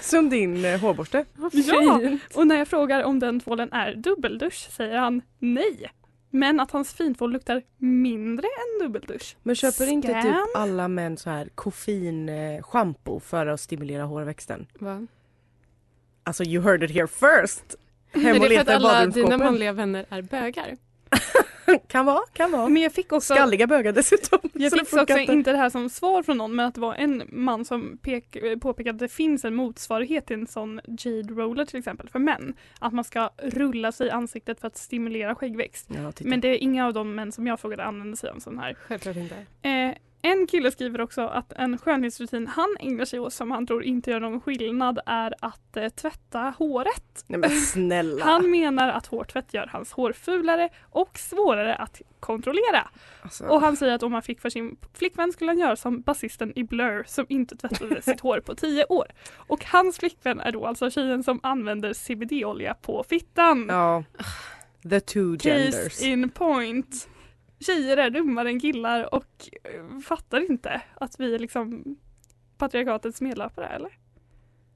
Som 0.01 0.29
din 0.29 0.65
eh, 0.65 0.79
hårborste. 0.79 1.25
Ja, 1.51 2.01
och 2.35 2.47
när 2.47 2.57
jag 2.57 2.67
frågar 2.67 3.03
om 3.03 3.19
den 3.19 3.39
tvålen 3.39 3.73
är 3.73 3.95
dubbeldusch 3.95 4.69
säger 4.71 4.97
han 4.97 5.21
nej. 5.39 5.91
Men 6.29 6.59
att 6.59 6.71
hans 6.71 6.93
fintvål 6.93 7.31
luktar 7.31 7.61
mindre 7.77 8.47
än 8.47 8.87
dubbeldusch. 8.87 9.37
Men 9.43 9.55
köper 9.55 9.87
inte 9.87 10.07
Scam. 10.07 10.23
typ 10.23 10.35
alla 10.55 10.87
män 10.87 11.17
så 11.17 11.29
här 11.29 11.49
koffein-shampoo 11.55 13.19
för 13.19 13.45
att 13.47 13.61
stimulera 13.61 14.03
hårväxten? 14.03 14.67
Va? 14.79 15.07
Alltså 16.23 16.43
you 16.43 16.63
heard 16.63 16.83
it 16.83 16.91
here 16.91 17.07
first! 17.07 17.75
Hem 18.11 18.25
Är 18.25 18.29
och 18.29 18.33
det 18.33 18.39
för 18.39 18.45
att 18.45 18.51
leta 18.51 18.71
i 18.71 18.75
alla 18.75 18.89
dina 18.89 19.05
badrumsskåpen. 19.05 19.39
manliga 19.39 19.73
vänner 19.73 20.05
är 20.09 20.21
bögar? 20.21 20.77
Kan 21.87 22.05
vara, 22.05 22.21
kan 22.33 22.51
vara. 22.51 22.69
Men 22.69 22.81
jag 22.81 22.93
fick 22.93 23.11
också 23.11 23.33
Skalliga 23.33 23.67
bögar 23.67 23.91
dessutom. 23.91 24.39
Jag 24.53 24.71
fick 24.71 24.93
också 24.93 25.17
inte 25.17 25.51
det 25.51 25.57
här 25.57 25.69
som 25.69 25.89
svar 25.89 26.23
från 26.23 26.37
någon 26.37 26.55
men 26.55 26.65
att 26.65 26.75
det 26.75 26.81
var 26.81 26.95
en 26.95 27.23
man 27.27 27.65
som 27.65 27.97
pek, 28.01 28.37
påpekade 28.61 28.95
att 28.95 28.99
det 28.99 29.07
finns 29.07 29.45
en 29.45 29.55
motsvarighet 29.55 30.25
till 30.25 30.39
en 30.39 30.47
sån 30.47 30.81
jade 30.85 31.33
roller 31.33 31.65
till 31.65 31.79
exempel 31.79 32.09
för 32.09 32.19
män. 32.19 32.53
Att 32.79 32.93
man 32.93 33.03
ska 33.03 33.29
rulla 33.37 33.91
sig 33.91 34.07
i 34.07 34.09
ansiktet 34.09 34.59
för 34.59 34.67
att 34.67 34.77
stimulera 34.77 35.35
skäggväxt. 35.35 35.89
Ja. 35.95 36.11
Men 36.19 36.41
det 36.41 36.47
är 36.47 36.57
inga 36.57 36.87
av 36.87 36.93
de 36.93 37.15
män 37.15 37.31
som 37.31 37.47
jag 37.47 37.59
frågade 37.59 37.83
använder 37.83 38.17
sig 38.17 38.29
av 38.29 38.35
en 38.35 38.41
sån 38.41 38.59
här. 38.59 38.73
Självklart 38.73 39.15
inte. 39.15 39.35
Eh, 39.69 39.95
en 40.21 40.47
kille 40.47 40.71
skriver 40.71 41.01
också 41.01 41.21
att 41.21 41.53
en 41.53 41.77
skönhetsrutin 41.77 42.47
han 42.47 42.75
ägnar 42.79 43.05
sig 43.05 43.19
åt 43.19 43.33
som 43.33 43.51
han 43.51 43.67
tror 43.67 43.83
inte 43.83 44.11
gör 44.11 44.19
någon 44.19 44.41
skillnad 44.41 44.99
är 45.05 45.33
att 45.39 45.77
eh, 45.77 45.89
tvätta 45.89 46.53
håret. 46.57 47.23
Nej 47.27 47.39
men 47.39 47.49
snälla. 47.49 48.25
Han 48.25 48.51
menar 48.51 48.89
att 48.89 49.05
hårtvätt 49.05 49.53
gör 49.53 49.67
hans 49.67 49.91
hår 49.91 50.13
fulare 50.13 50.69
och 50.81 51.17
svårare 51.19 51.75
att 51.75 52.01
kontrollera. 52.19 52.89
Alltså, 53.21 53.43
Och 53.45 53.61
han 53.61 53.77
säger 53.77 53.93
att 53.93 54.03
om 54.03 54.13
han 54.13 54.21
fick 54.21 54.41
för 54.41 54.49
sin 54.49 54.77
flickvän 54.93 55.33
skulle 55.33 55.51
han 55.51 55.59
göra 55.59 55.75
som 55.75 56.01
basisten 56.01 56.53
i 56.55 56.63
Blur 56.63 57.03
som 57.07 57.25
inte 57.29 57.55
tvättade 57.55 58.01
sitt 58.01 58.19
hår 58.19 58.39
på 58.39 58.55
tio 58.55 58.85
år. 58.85 59.05
Och 59.35 59.65
hans 59.65 59.97
flickvän 59.97 60.39
är 60.39 60.51
då 60.51 60.65
alltså 60.65 60.89
tjejen 60.89 61.23
som 61.23 61.39
använder 61.43 61.93
CBD-olja 61.93 62.73
på 62.73 63.03
fittan. 63.09 63.65
Ja. 63.69 64.03
The 64.89 64.99
two 64.99 65.37
Case 65.37 65.49
genders. 65.49 66.01
in 66.01 66.29
point. 66.29 67.09
Tjejer 67.59 67.97
är 67.97 68.09
dummare 68.09 68.49
än 68.49 68.59
killar 68.59 69.13
och 69.13 69.49
eh, 69.63 69.99
fattar 69.99 70.51
inte 70.51 70.81
att 70.95 71.19
vi 71.19 71.35
är 71.35 71.39
liksom 71.39 71.95
patriarkatets 72.57 73.21
medlöpare 73.21 73.67
eller? 73.67 73.97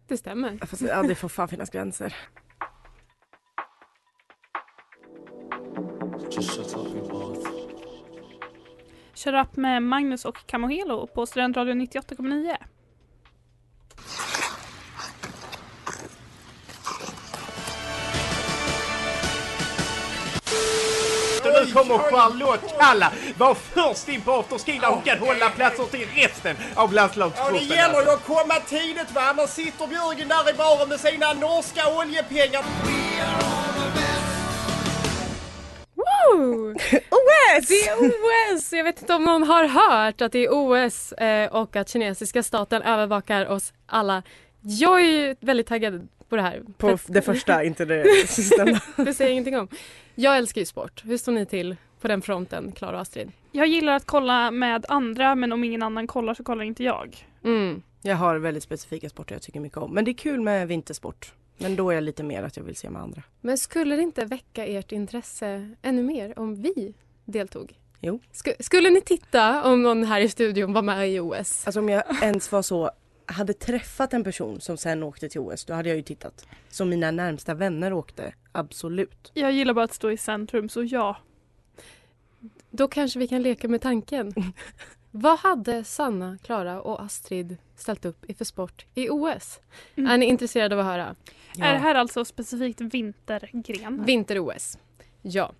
Det 0.07 0.17
stämmer. 0.17 0.65
Fast, 0.65 0.81
ja, 0.81 1.03
det 1.03 1.15
får 1.15 1.29
fan 1.29 1.47
finnas 1.47 1.69
gränser. 1.69 2.15
Kör 9.13 9.39
upp 9.39 9.55
med 9.55 9.83
Magnus 9.83 10.25
och 10.25 10.45
Camohelo 10.45 11.07
på 11.07 11.25
Studentradion 11.25 11.81
98,9. 11.81 12.57
Kommer 21.73 21.97
Charlotte 21.97 22.73
Kalla. 22.79 23.11
Var 23.37 23.53
först 23.55 24.09
in 24.09 24.21
på 24.21 24.31
afterskin 24.31 24.81
där 24.81 24.87
hon 24.87 25.01
kan 25.01 25.17
hålla 25.19 25.49
platser 25.49 25.83
till 25.83 26.07
resten 26.15 26.55
av 26.75 26.89
Ja, 26.89 26.95
landslagstruppen. 26.95 27.53
det 27.53 27.75
gäller 27.75 27.93
ju 27.93 28.09
alltså. 28.09 28.13
att 28.13 28.25
komma 28.25 28.55
tidigt 28.67 29.11
va, 29.11 29.21
annars 29.21 29.49
sitter 29.49 29.87
Björgen 29.87 30.27
där 30.27 30.49
i 30.49 30.53
baren 30.53 30.89
med 30.89 30.99
sina 30.99 31.33
norska 31.33 31.81
oljepengar. 31.99 32.63
Woo! 35.95 36.71
OS! 37.09 37.67
Det 37.67 37.87
är 37.87 37.97
OS! 37.97 38.73
Jag 38.73 38.83
vet 38.83 39.01
inte 39.01 39.13
om 39.13 39.23
någon 39.23 39.43
har 39.43 39.67
hört 39.67 40.21
att 40.21 40.31
det 40.31 40.39
är 40.45 40.49
OS 40.51 41.11
eh, 41.11 41.51
och 41.53 41.75
att 41.75 41.89
kinesiska 41.89 42.43
staten 42.43 42.81
övervakar 42.81 43.45
oss 43.47 43.73
alla. 43.85 44.23
Jag 44.61 44.99
är 45.01 45.05
ju 45.05 45.35
väldigt 45.39 45.67
taggad 45.67 46.07
på 46.33 46.37
det 46.37 46.41
här. 46.43 46.61
På 46.77 46.87
För 46.87 46.93
att- 46.93 47.13
det 47.13 47.21
första, 47.21 47.63
inte 47.63 47.85
det 47.85 48.27
sista. 48.27 48.65
det 48.97 49.13
säger 49.13 49.29
jag 49.29 49.31
ingenting 49.31 49.57
om. 49.57 49.67
Jag 50.15 50.37
älskar 50.37 50.61
ju 50.61 50.65
sport. 50.65 51.01
Hur 51.05 51.17
står 51.17 51.31
ni 51.31 51.45
till 51.45 51.75
på 52.01 52.07
den 52.07 52.21
fronten, 52.21 52.71
Klara 52.71 52.95
och 52.95 53.01
Astrid? 53.01 53.31
Jag 53.51 53.67
gillar 53.67 53.93
att 53.93 54.05
kolla 54.05 54.51
med 54.51 54.85
andra 54.89 55.35
men 55.35 55.51
om 55.51 55.63
ingen 55.63 55.83
annan 55.83 56.07
kollar 56.07 56.33
så 56.33 56.43
kollar 56.43 56.63
inte 56.63 56.83
jag. 56.83 57.27
Mm. 57.43 57.81
Jag 58.01 58.15
har 58.15 58.35
väldigt 58.37 58.63
specifika 58.63 59.09
sporter 59.09 59.35
jag 59.35 59.41
tycker 59.41 59.59
mycket 59.59 59.77
om. 59.77 59.93
Men 59.93 60.05
det 60.05 60.11
är 60.11 60.13
kul 60.13 60.41
med 60.41 60.67
vintersport. 60.67 61.33
Men 61.57 61.75
då 61.75 61.89
är 61.89 61.93
jag 61.95 62.03
lite 62.03 62.23
mer 62.23 62.43
att 62.43 62.57
jag 62.57 62.63
vill 62.63 62.75
se 62.75 62.89
med 62.89 63.01
andra. 63.01 63.21
Men 63.41 63.57
skulle 63.57 63.95
det 63.95 64.01
inte 64.01 64.25
väcka 64.25 64.65
ert 64.65 64.91
intresse 64.91 65.69
ännu 65.81 66.03
mer 66.03 66.39
om 66.39 66.61
vi 66.61 66.93
deltog? 67.25 67.73
Jo. 67.99 68.19
Sk- 68.33 68.61
skulle 68.63 68.89
ni 68.89 69.01
titta 69.01 69.63
om 69.63 69.81
någon 69.83 70.03
här 70.03 70.21
i 70.21 70.29
studion 70.29 70.73
var 70.73 70.81
med 70.81 71.09
i 71.11 71.19
OS? 71.19 71.63
Alltså 71.67 71.79
om 71.79 71.89
jag 71.89 72.03
ens 72.21 72.51
var 72.51 72.61
så 72.61 72.91
hade 73.25 73.53
träffat 73.53 74.13
en 74.13 74.23
person 74.23 74.61
som 74.61 74.77
sen 74.77 75.03
åkte 75.03 75.29
till 75.29 75.41
OS, 75.41 75.65
då 75.65 75.73
hade 75.73 75.89
jag 75.89 75.95
ju 75.95 76.03
tittat. 76.03 76.47
Som 76.69 76.89
mina 76.89 77.11
närmsta 77.11 77.53
vänner 77.53 77.93
åkte, 77.93 78.33
absolut. 78.51 79.31
Jag 79.33 79.51
gillar 79.51 79.73
bara 79.73 79.85
att 79.85 79.93
stå 79.93 80.11
i 80.11 80.17
centrum 80.17 80.69
så 80.69 80.83
ja. 80.83 81.17
Då 82.69 82.87
kanske 82.87 83.19
vi 83.19 83.27
kan 83.27 83.41
leka 83.41 83.67
med 83.67 83.81
tanken. 83.81 84.33
Vad 85.11 85.39
hade 85.39 85.83
Sanna, 85.83 86.37
Klara 86.43 86.81
och 86.81 87.03
Astrid 87.03 87.57
ställt 87.75 88.05
upp 88.05 88.29
i 88.29 88.33
för 88.33 88.45
sport 88.45 88.85
i 88.95 89.09
OS? 89.09 89.59
Mm. 89.95 90.11
Är 90.11 90.17
ni 90.17 90.25
intresserade 90.25 90.75
av 90.75 90.79
att 90.79 90.85
höra? 90.85 91.15
Är 91.59 91.73
det 91.73 91.79
här 91.79 91.95
alltså 91.95 92.25
specifikt 92.25 92.81
vintergren? 92.81 94.05
Vinter-OS. 94.05 94.77
Ja. 95.21 95.51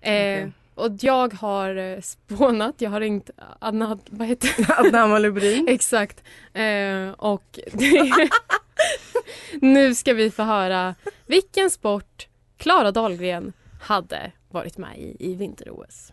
Eh, 0.00 0.48
och 0.74 0.90
jag 1.00 1.34
har 1.34 1.76
eh, 1.76 2.00
spånat, 2.00 2.74
jag 2.78 2.90
har 2.90 3.00
ringt 3.00 3.30
Anna, 3.58 3.98
vad 4.10 4.28
heter 4.28 4.54
det? 4.56 4.74
Adnan 4.78 5.10
Malubrin. 5.10 5.68
Exakt. 5.68 6.22
Eh, 6.52 7.10
och 7.10 7.58
nu 9.60 9.94
ska 9.94 10.14
vi 10.14 10.30
få 10.30 10.42
höra 10.42 10.94
vilken 11.26 11.70
sport 11.70 12.28
Klara 12.56 12.92
Dahlgren 12.92 13.52
hade 13.82 14.32
varit 14.50 14.78
med 14.78 14.98
i 14.98 15.16
i 15.18 15.34
vinter-OS. 15.34 16.11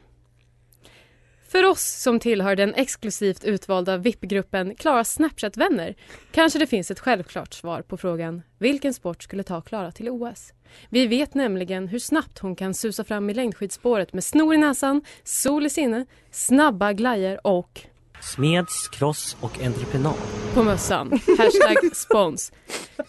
För 1.51 1.65
oss 1.65 2.01
som 2.01 2.19
tillhör 2.19 2.55
den 2.55 2.73
exklusivt 2.73 3.43
utvalda 3.43 3.97
VIP-gruppen 3.97 4.75
Klaras 4.75 5.13
Snapchat-vänner 5.13 5.95
kanske 6.31 6.59
det 6.59 6.67
finns 6.67 6.91
ett 6.91 6.99
självklart 6.99 7.53
svar 7.53 7.81
på 7.81 7.97
frågan 7.97 8.41
vilken 8.57 8.93
sport 8.93 9.23
skulle 9.23 9.43
ta 9.43 9.61
Klara 9.61 9.91
till 9.91 10.09
OS? 10.09 10.53
Vi 10.89 11.07
vet 11.07 11.33
nämligen 11.33 11.87
hur 11.87 11.99
snabbt 11.99 12.39
hon 12.39 12.55
kan 12.55 12.73
susa 12.73 13.03
fram 13.03 13.29
i 13.29 13.33
längdskidspåret 13.33 14.13
med 14.13 14.23
snor 14.23 14.55
i 14.55 14.57
näsan, 14.57 15.01
sol 15.23 15.65
i 15.65 15.69
sinne, 15.69 16.05
snabba 16.31 16.93
glajer 16.93 17.47
och 17.47 17.81
Smeds, 18.21 18.87
kross 18.87 19.37
och 19.41 19.63
entreprenad. 19.63 20.13
på 20.53 20.63
mössan. 20.63 21.11
Hashtag 21.37 21.95
spons. 21.95 22.51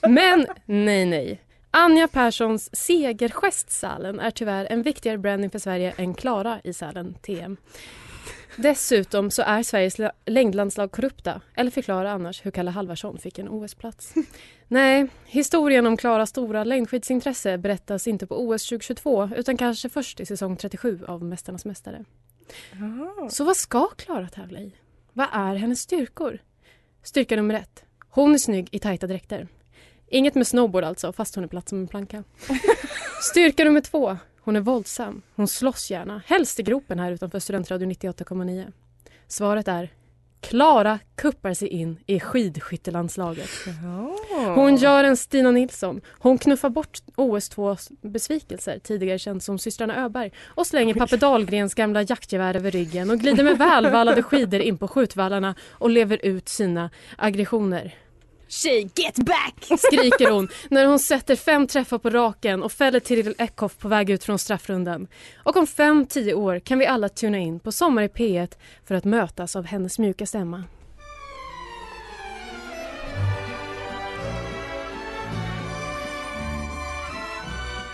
Men 0.09 0.47
nej, 0.66 1.06
nej. 1.06 1.40
Anja 1.70 2.09
Perssons 2.09 2.76
segergest 2.76 3.70
Sälen 3.70 4.20
är 4.20 4.30
tyvärr 4.30 4.66
en 4.70 4.82
viktigare 4.82 5.18
branding 5.18 5.50
för 5.50 5.59
Sverige 5.59 5.94
än 5.97 6.14
Klara 6.14 6.61
i 6.64 6.73
Sälen 6.73 7.14
TM. 7.14 7.56
Dessutom 8.57 9.30
så 9.30 9.42
är 9.42 9.62
Sveriges 9.62 9.99
la- 9.99 10.12
längdlandslag 10.26 10.90
korrupta. 10.92 11.40
Eller 11.54 11.71
förklara 11.71 12.12
annars 12.12 12.47
hur 12.47 12.50
Kalle 12.50 12.71
Halvarsson 12.71 13.19
fick 13.19 13.38
en 13.38 13.49
OS-plats. 13.49 14.14
Nej, 14.69 15.07
historien 15.26 15.87
om 15.87 15.97
Klaras 15.97 16.30
stora 16.30 16.64
längdskidsintresse 16.64 17.59
berättas 17.59 18.07
inte 18.07 18.26
på 18.26 18.40
OS 18.49 18.69
2022 18.69 19.30
utan 19.37 19.57
kanske 19.57 19.88
först 19.88 20.21
i 20.21 20.26
säsong 20.26 20.57
37 20.57 21.00
av 21.09 21.25
Mästarnas 21.25 21.64
mästare. 21.64 22.04
Så 23.30 23.45
vad 23.45 23.57
ska 23.57 23.88
Klara 23.88 24.28
tävla 24.28 24.61
i? 24.61 24.73
Vad 25.12 25.26
är 25.33 25.54
hennes 25.54 25.80
styrkor? 25.80 26.38
Styrka 27.02 27.37
nummer 27.37 27.54
ett. 27.54 27.85
Hon 28.11 28.35
är 28.35 28.38
snygg 28.38 28.69
i 28.73 28.78
tajta 28.78 29.07
dräkter. 29.07 29.49
Inget 30.09 30.35
med 30.35 30.47
snowboard 30.47 30.85
alltså, 30.85 31.12
fast 31.12 31.35
hon 31.35 31.45
är 31.45 31.49
platt 31.49 31.69
som 31.69 31.78
en 31.80 31.88
planka. 31.88 32.25
Styrka 33.23 33.64
nummer 33.64 33.80
två. 33.80 34.16
Hon 34.50 34.57
är 34.57 34.61
våldsam. 34.61 35.23
Hon 35.37 35.49
slåss 35.49 35.90
gärna. 35.90 36.23
Helst 36.26 36.61
i 36.61 36.62
gropen 36.62 36.99
här 36.99 37.12
utanför 37.12 37.38
Studentradio 37.38 37.88
98,9. 37.88 38.73
Svaret 39.28 39.69
är 39.69 39.92
Klara 40.40 40.99
kuppar 41.14 41.54
sig 41.54 41.69
in 41.69 41.99
i 42.07 42.21
skidskyttelandslaget. 42.21 43.50
Hon 44.54 44.76
gör 44.76 45.04
en 45.04 45.16
Stina 45.16 45.50
Nilsson. 45.50 46.00
Hon 46.19 46.38
knuffar 46.38 46.69
bort 46.69 46.99
OS2 47.16 47.78
besvikelser, 48.02 48.78
tidigare 48.78 49.19
känd 49.19 49.42
som 49.42 49.59
systrarna 49.59 50.04
Öberg 50.04 50.33
och 50.45 50.66
slänger 50.66 50.95
Pappe 50.95 51.16
Dahlgrens 51.16 51.75
gamla 51.75 52.02
jaktgevär 52.02 52.57
över 52.57 52.71
ryggen 52.71 53.11
och 53.11 53.19
glider 53.19 53.45
med 53.45 53.59
välvallade 53.59 54.23
skidor 54.23 54.61
in 54.61 54.78
på 54.78 54.88
skjutvallarna 54.88 55.54
och 55.71 55.90
lever 55.90 56.25
ut 56.25 56.49
sina 56.49 56.90
aggressioner. 57.16 57.95
Tjej, 58.50 58.90
get 58.95 59.16
back! 59.16 59.78
Skriker 59.78 60.30
hon 60.30 60.49
när 60.69 60.87
hon 60.87 60.99
sätter 60.99 61.37
fem 61.37 61.66
träffar 61.66 61.99
på 61.99 62.11
raken 62.11 62.62
och 62.62 62.73
fäller 62.73 63.00
Tiril 63.00 63.35
Eckhoff 63.38 63.78
på 63.78 63.88
väg 63.88 64.11
ut 64.11 64.25
från 64.25 64.38
straffrundan. 64.38 65.09
Och 65.37 65.57
om 65.57 65.66
fem, 65.66 66.07
tio 66.07 66.35
år 66.35 66.59
kan 66.59 66.78
vi 66.78 66.87
alla 66.87 67.09
tuna 67.09 67.38
in 67.38 67.61
på 67.61 67.73
Sommar 67.73 68.02
i 68.02 68.09
P1 68.09 68.52
för 68.87 68.95
att 68.95 69.04
mötas 69.04 69.57
av 69.57 69.64
hennes 69.64 69.99
mjuka 69.99 70.26
stämma. 70.26 70.64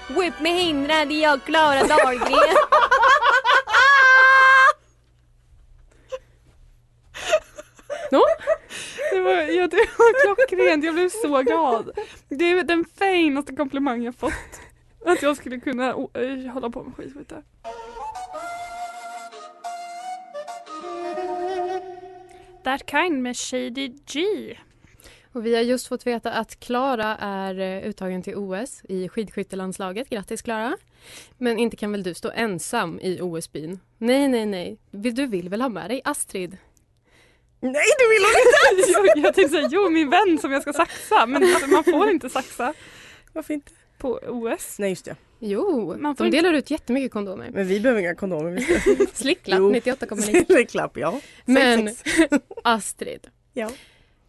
Whip 0.08 0.40
mig 0.40 0.52
hindrade 0.52 1.14
jag 1.14 1.44
Klara 1.44 1.86
Dahlgren. 1.86 2.56
Nå? 8.10 8.22
Det 9.12 9.20
var, 9.20 9.32
ja, 9.32 9.66
det 9.66 9.76
var 9.98 10.22
klockrent, 10.22 10.84
jag 10.84 10.94
blev 10.94 11.08
så 11.08 11.42
glad. 11.42 11.90
Det 12.28 12.50
är 12.50 12.62
den 12.62 12.84
finaste 12.98 13.56
komplimang 13.56 14.02
jag 14.02 14.14
fått. 14.14 14.32
Att 15.04 15.22
jag 15.22 15.36
skulle 15.36 15.60
kunna 15.60 15.94
oh, 15.94 16.48
hålla 16.52 16.70
på 16.70 16.82
med 16.82 16.96
skidskytte. 16.96 17.42
That 22.64 22.90
kind 22.90 23.22
med 23.22 23.36
Shady 23.36 23.88
G. 23.88 24.24
Och 25.32 25.46
vi 25.46 25.54
har 25.54 25.62
just 25.62 25.86
fått 25.86 26.06
veta 26.06 26.32
att 26.32 26.60
Klara 26.60 27.16
är 27.16 27.60
eh, 27.60 27.88
uttagen 27.88 28.22
till 28.22 28.36
OS 28.36 28.82
i 28.88 29.08
skidskyttelandslaget. 29.08 30.08
Grattis 30.08 30.42
Klara! 30.42 30.76
Men 31.38 31.58
inte 31.58 31.76
kan 31.76 31.92
väl 31.92 32.02
du 32.02 32.14
stå 32.14 32.30
ensam 32.34 33.00
i 33.02 33.20
OS-byn? 33.20 33.78
Nej, 33.98 34.28
nej, 34.28 34.46
nej. 34.46 34.78
Du 34.90 35.26
vill 35.26 35.48
väl 35.48 35.60
ha 35.60 35.68
med 35.68 35.90
dig 35.90 36.00
Astrid? 36.04 36.56
Nej 37.60 37.72
det 37.98 38.08
vill 38.08 38.22
hon 38.24 38.34
inte! 38.78 38.92
jag, 39.18 39.24
jag 39.26 39.34
tänkte 39.34 39.56
säga, 39.56 39.68
jo 39.72 39.90
min 39.90 40.10
vän 40.10 40.38
som 40.38 40.52
jag 40.52 40.62
ska 40.62 40.72
saxa 40.72 41.26
men 41.26 41.42
alltså, 41.44 41.66
man 41.66 41.84
får 41.84 42.10
inte 42.10 42.28
saxa 42.30 42.74
Varför 43.32 43.54
inte? 43.54 43.72
på 43.98 44.20
OS. 44.28 44.78
Nej 44.78 44.90
just 44.90 45.04
det. 45.04 45.16
Jo, 45.38 45.94
Man 45.98 46.16
får 46.16 46.24
de 46.24 46.28
inte- 46.28 46.38
delar 46.38 46.52
ut 46.58 46.70
jättemycket 46.70 47.12
kondomer. 47.12 47.50
Men 47.52 47.66
vi 47.68 47.80
behöver 47.80 48.00
inga 48.00 48.14
kondomer. 48.14 48.66
Slicklapp 49.14 49.58
Jo. 49.58 49.72
98,9. 49.72 50.66
Klapp 50.70 50.96
ja. 50.96 51.20
Men. 51.44 51.90
Astrid, 52.64 53.26
Ja. 53.52 53.70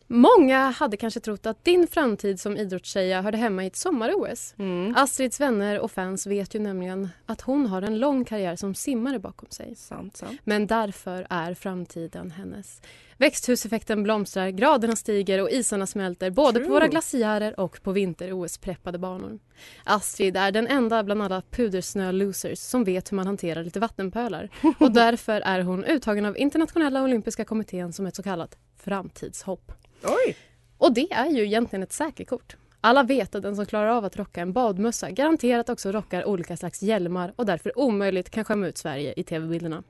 Många 0.08 0.70
hade 0.70 0.98
kanske 0.98 1.20
trott 1.20 1.46
att 1.46 1.64
din 1.64 1.88
framtid 1.88 2.40
som 2.40 2.58
idrottstjeja 2.58 3.22
hörde 3.22 3.38
hemma 3.38 3.64
i 3.64 3.68
ett 3.68 3.76
sommar-OS. 3.76 4.56
Mm. 4.58 4.96
Astrids 4.98 5.40
vänner 5.40 5.80
och 5.80 5.92
fans 5.92 6.28
vet 6.28 6.56
ju 6.56 6.60
nämligen 6.60 7.10
att 7.26 7.42
hon 7.42 7.66
har 7.66 7.82
en 7.82 8.00
lång 8.00 8.26
karriär 8.26 8.56
som 8.56 8.76
simmare 8.76 9.20
bakom 9.20 9.50
sig. 9.50 9.76
Sant, 9.76 10.18
sant. 10.18 10.42
Men 10.44 10.68
därför 10.68 11.28
är 11.30 11.54
framtiden 11.54 12.32
hennes. 12.32 12.82
Växthuseffekten 13.18 14.04
blomstrar, 14.04 14.50
graderna 14.50 14.96
stiger 14.96 15.42
och 15.42 15.52
isarna 15.52 15.88
smälter 15.88 16.30
både 16.30 16.54
True. 16.54 16.66
på 16.66 16.74
våra 16.74 16.88
glaciärer 16.88 17.60
och 17.60 17.84
på 17.84 17.92
vinter-OS-preppade 17.92 18.98
banor. 18.98 19.40
Astrid 19.84 20.38
är 20.38 20.52
den 20.52 20.68
enda 20.68 21.04
bland 21.04 21.24
alla 21.24 21.42
pudersnö-losers 21.52 22.60
som 22.60 22.84
vet 22.84 23.12
hur 23.12 23.16
man 23.16 23.28
hanterar 23.28 23.64
lite 23.64 23.80
vattenpölar 23.80 24.50
och 24.80 24.92
därför 24.92 25.42
är 25.42 25.62
hon 25.62 25.84
uttagen 25.84 26.26
av 26.26 26.38
internationella 26.38 27.04
olympiska 27.04 27.46
kommittén 27.46 27.94
som 27.94 28.06
ett 28.06 28.16
så 28.16 28.24
kallat 28.24 28.58
framtidshopp. 28.78 29.72
Oj! 30.04 30.38
Och 30.78 30.94
det 30.94 31.14
är 31.14 31.30
ju 31.30 31.46
egentligen 31.46 31.84
ett 31.84 31.94
säkerkort. 31.94 32.56
Alla 32.82 33.04
vet 33.04 33.36
att 33.36 33.42
den 33.42 33.56
som 33.56 33.66
klarar 33.66 33.88
av 33.88 34.06
att 34.06 34.18
rocka 34.18 34.42
en 34.42 34.54
badmössa 34.54 35.12
garanterat 35.12 35.70
också 35.70 35.92
rockar 35.92 36.26
olika 36.26 36.58
slags 36.58 36.84
hjälmar 36.84 37.34
och 37.36 37.46
därför 37.46 37.80
omöjligt 37.80 38.30
kan 38.30 38.46
skämma 38.46 38.68
ut 38.68 38.78
Sverige 38.78 39.14
i 39.18 39.24
tv-bilderna. 39.24 39.84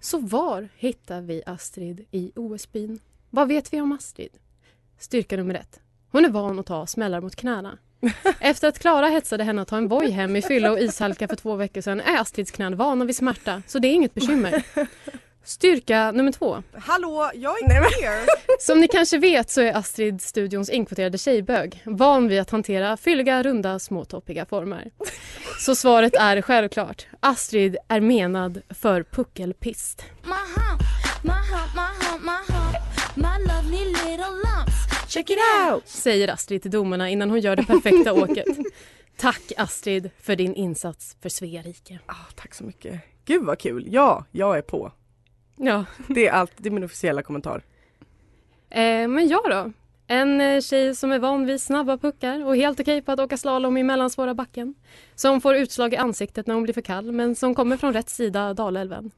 Så 0.00 0.18
var 0.18 0.68
hittar 0.76 1.20
vi 1.20 1.42
Astrid 1.46 2.06
i 2.10 2.32
OS-byn? 2.36 2.98
Vad 3.30 3.48
vet 3.48 3.72
vi 3.72 3.80
om 3.80 3.92
Astrid? 3.92 4.32
Styrka 4.98 5.36
nummer 5.36 5.54
ett. 5.54 5.80
Hon 6.10 6.24
är 6.24 6.28
van 6.28 6.58
att 6.58 6.66
ta 6.66 6.86
smällar 6.86 7.20
mot 7.20 7.36
knäna. 7.36 7.78
Efter 8.40 8.68
att 8.68 8.78
Klara 8.78 9.06
hetsade 9.06 9.44
henne 9.44 9.62
att 9.62 9.68
ta 9.68 9.76
en 9.76 9.88
Voi 9.88 10.10
hem 10.10 10.36
i 10.36 10.42
fylla 10.42 10.72
och 10.72 10.80
ishalka 10.80 11.28
för 11.28 11.36
två 11.36 11.54
veckor 11.56 11.80
sedan 11.80 12.00
är 12.00 12.20
Astrids 12.20 12.50
knän 12.50 12.76
vana 12.76 13.04
vid 13.04 13.16
smärta, 13.16 13.62
så 13.66 13.78
det 13.78 13.88
är 13.88 13.92
inget 13.92 14.14
bekymmer. 14.14 14.64
Styrka 15.46 16.12
nummer 16.12 16.32
två. 16.32 16.62
Hallå, 16.78 17.30
jag 17.34 17.62
är 17.62 18.02
here! 18.02 18.26
Som 18.60 18.80
ni 18.80 18.88
kanske 18.88 19.18
vet 19.18 19.50
så 19.50 19.60
är 19.60 19.76
Astrid 19.76 20.22
studions 20.22 20.70
inkvoterade 20.70 21.18
tjejbög 21.18 21.82
van 21.84 22.28
vid 22.28 22.40
att 22.40 22.50
hantera 22.50 22.96
fylliga, 22.96 23.42
runda, 23.42 23.78
småtoppiga 23.78 24.46
former. 24.46 24.90
Så 25.60 25.74
svaret 25.74 26.14
är 26.14 26.42
självklart. 26.42 27.06
Astrid 27.20 27.76
är 27.88 28.00
menad 28.00 28.62
för 28.70 29.02
puckelpist. 29.02 30.04
My 30.22 30.30
hump, 30.30 30.82
my 31.22 31.30
hump, 31.30 31.74
my 31.74 32.06
hump, 32.06 32.22
my 32.24 32.54
hump, 32.54 32.76
my 33.14 33.46
lovely 33.54 33.84
little 33.84 34.30
lumps. 34.30 34.74
Check 35.08 35.30
it 35.30 35.38
out! 35.70 35.88
Säger 35.88 36.28
Astrid 36.28 36.62
till 36.62 36.70
domarna 36.70 37.10
innan 37.10 37.30
hon 37.30 37.40
gör 37.40 37.56
det 37.56 37.64
perfekta 37.64 38.12
åket. 38.22 38.46
Tack 39.16 39.52
Astrid 39.56 40.10
för 40.20 40.36
din 40.36 40.54
insats 40.54 41.16
för 41.22 41.28
Svea 41.28 41.62
rike. 41.62 41.98
Ah, 42.06 42.14
tack 42.34 42.54
så 42.54 42.64
mycket. 42.64 43.00
Gud 43.24 43.44
vad 43.44 43.58
kul. 43.58 43.84
Ja, 43.90 44.24
jag 44.32 44.58
är 44.58 44.62
på. 44.62 44.92
Ja. 45.56 45.84
Det 46.08 46.26
är 46.26 46.32
allt. 46.32 46.52
Det 46.56 46.68
är 46.68 46.70
min 46.70 46.84
officiella 46.84 47.22
kommentar. 47.22 47.62
Eh, 48.70 49.08
men 49.08 49.28
jag 49.28 49.50
då? 49.50 49.72
En 50.06 50.40
eh, 50.40 50.60
tjej 50.60 50.94
som 50.94 51.12
är 51.12 51.18
van 51.18 51.46
vid 51.46 51.60
snabba 51.60 51.98
puckar 51.98 52.44
och 52.44 52.56
helt 52.56 52.80
okej 52.80 53.02
på 53.02 53.12
att 53.12 53.20
åka 53.20 53.36
slalom 53.36 53.76
i 53.76 53.82
mellansvåra 53.82 54.34
backen. 54.34 54.74
Som 55.14 55.40
får 55.40 55.54
utslag 55.54 55.92
i 55.92 55.96
ansiktet 55.96 56.46
när 56.46 56.54
hon 56.54 56.62
blir 56.62 56.74
för 56.74 56.80
kall 56.80 57.12
men 57.12 57.34
som 57.34 57.54
kommer 57.54 57.76
från 57.76 57.92
rätt 57.92 58.08
sida 58.08 58.54
Dalälven. 58.54 59.10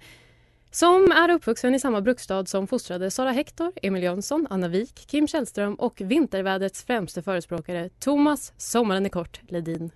Som 0.70 1.12
är 1.12 1.30
uppvuxen 1.30 1.74
i 1.74 1.80
samma 1.80 2.00
bruksstad 2.00 2.46
som 2.46 2.66
fostrade 2.66 3.10
Sara 3.10 3.32
Hector, 3.32 3.72
Emil 3.82 4.02
Jönsson, 4.02 4.46
Anna 4.50 4.68
Wik, 4.68 4.94
Kim 4.94 5.28
Källström 5.28 5.74
och 5.74 6.00
vintervädrets 6.00 6.84
främste 6.84 7.22
förespråkare 7.22 7.88
Thomas 7.98 8.52
Sommaren 8.56 9.04
är 9.06 9.10
kort 9.10 9.40
Ledin. 9.48 9.90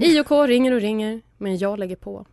IOK 0.00 0.30
ringer 0.30 0.72
och 0.72 0.80
ringer, 0.80 1.20
men 1.38 1.58
jag 1.58 1.78
lägger 1.78 1.96
på. 1.96 2.26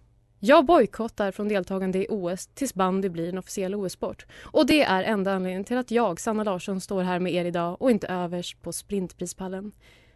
Jag 0.43 0.65
bojkottar 0.65 1.31
från 1.31 1.47
deltagande 1.47 1.99
i 1.99 2.07
OS 2.09 2.47
tills 2.47 2.73
bandy 2.73 3.09
blir 3.09 3.29
en 3.29 3.37
officiell 3.37 3.75
OS-sport. 3.75 4.25
Och 4.43 4.65
det 4.65 4.81
är 4.81 5.03
enda 5.03 5.33
anledningen 5.33 5.63
till 5.63 5.77
att 5.77 5.91
jag, 5.91 6.19
Sanna 6.19 6.43
Larsson, 6.43 6.81
står 6.81 7.03
här 7.03 7.19
med 7.19 7.33
er 7.33 7.45
idag 7.45 7.81
och 7.81 7.91
inte 7.91 8.07
överst 8.07 8.61
på 8.61 8.73
sprintprispallen. 8.73 9.71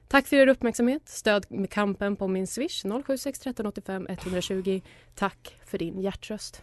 Tack 0.07 0.27
för 0.27 0.35
er 0.35 0.47
uppmärksamhet. 0.47 1.09
Stöd 1.09 1.45
med 1.49 1.69
kampen 1.69 2.15
på 2.15 2.27
min 2.27 2.47
swish 2.47 2.83
076 3.05 3.39
1385 3.39 4.07
120. 4.09 4.81
Tack 5.15 5.55
för 5.65 5.77
din 5.77 6.01
hjärtröst. 6.01 6.61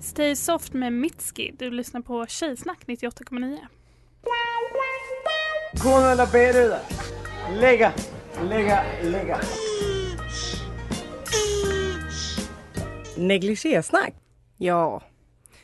Stay 0.00 0.36
soft 0.36 0.72
med 0.72 0.92
Mitski. 0.92 1.54
Du 1.58 1.70
lyssnar 1.70 2.00
på 2.00 2.26
Tjejsnack 2.26 2.78
98,9. 2.86 3.58
Konerna 5.82 6.26
beröda. 6.26 6.80
Lägga, 7.60 7.92
lägga, 8.48 8.84
lägga. 9.02 9.40
Negligésnack. 13.20 14.14
Ja. 14.56 15.02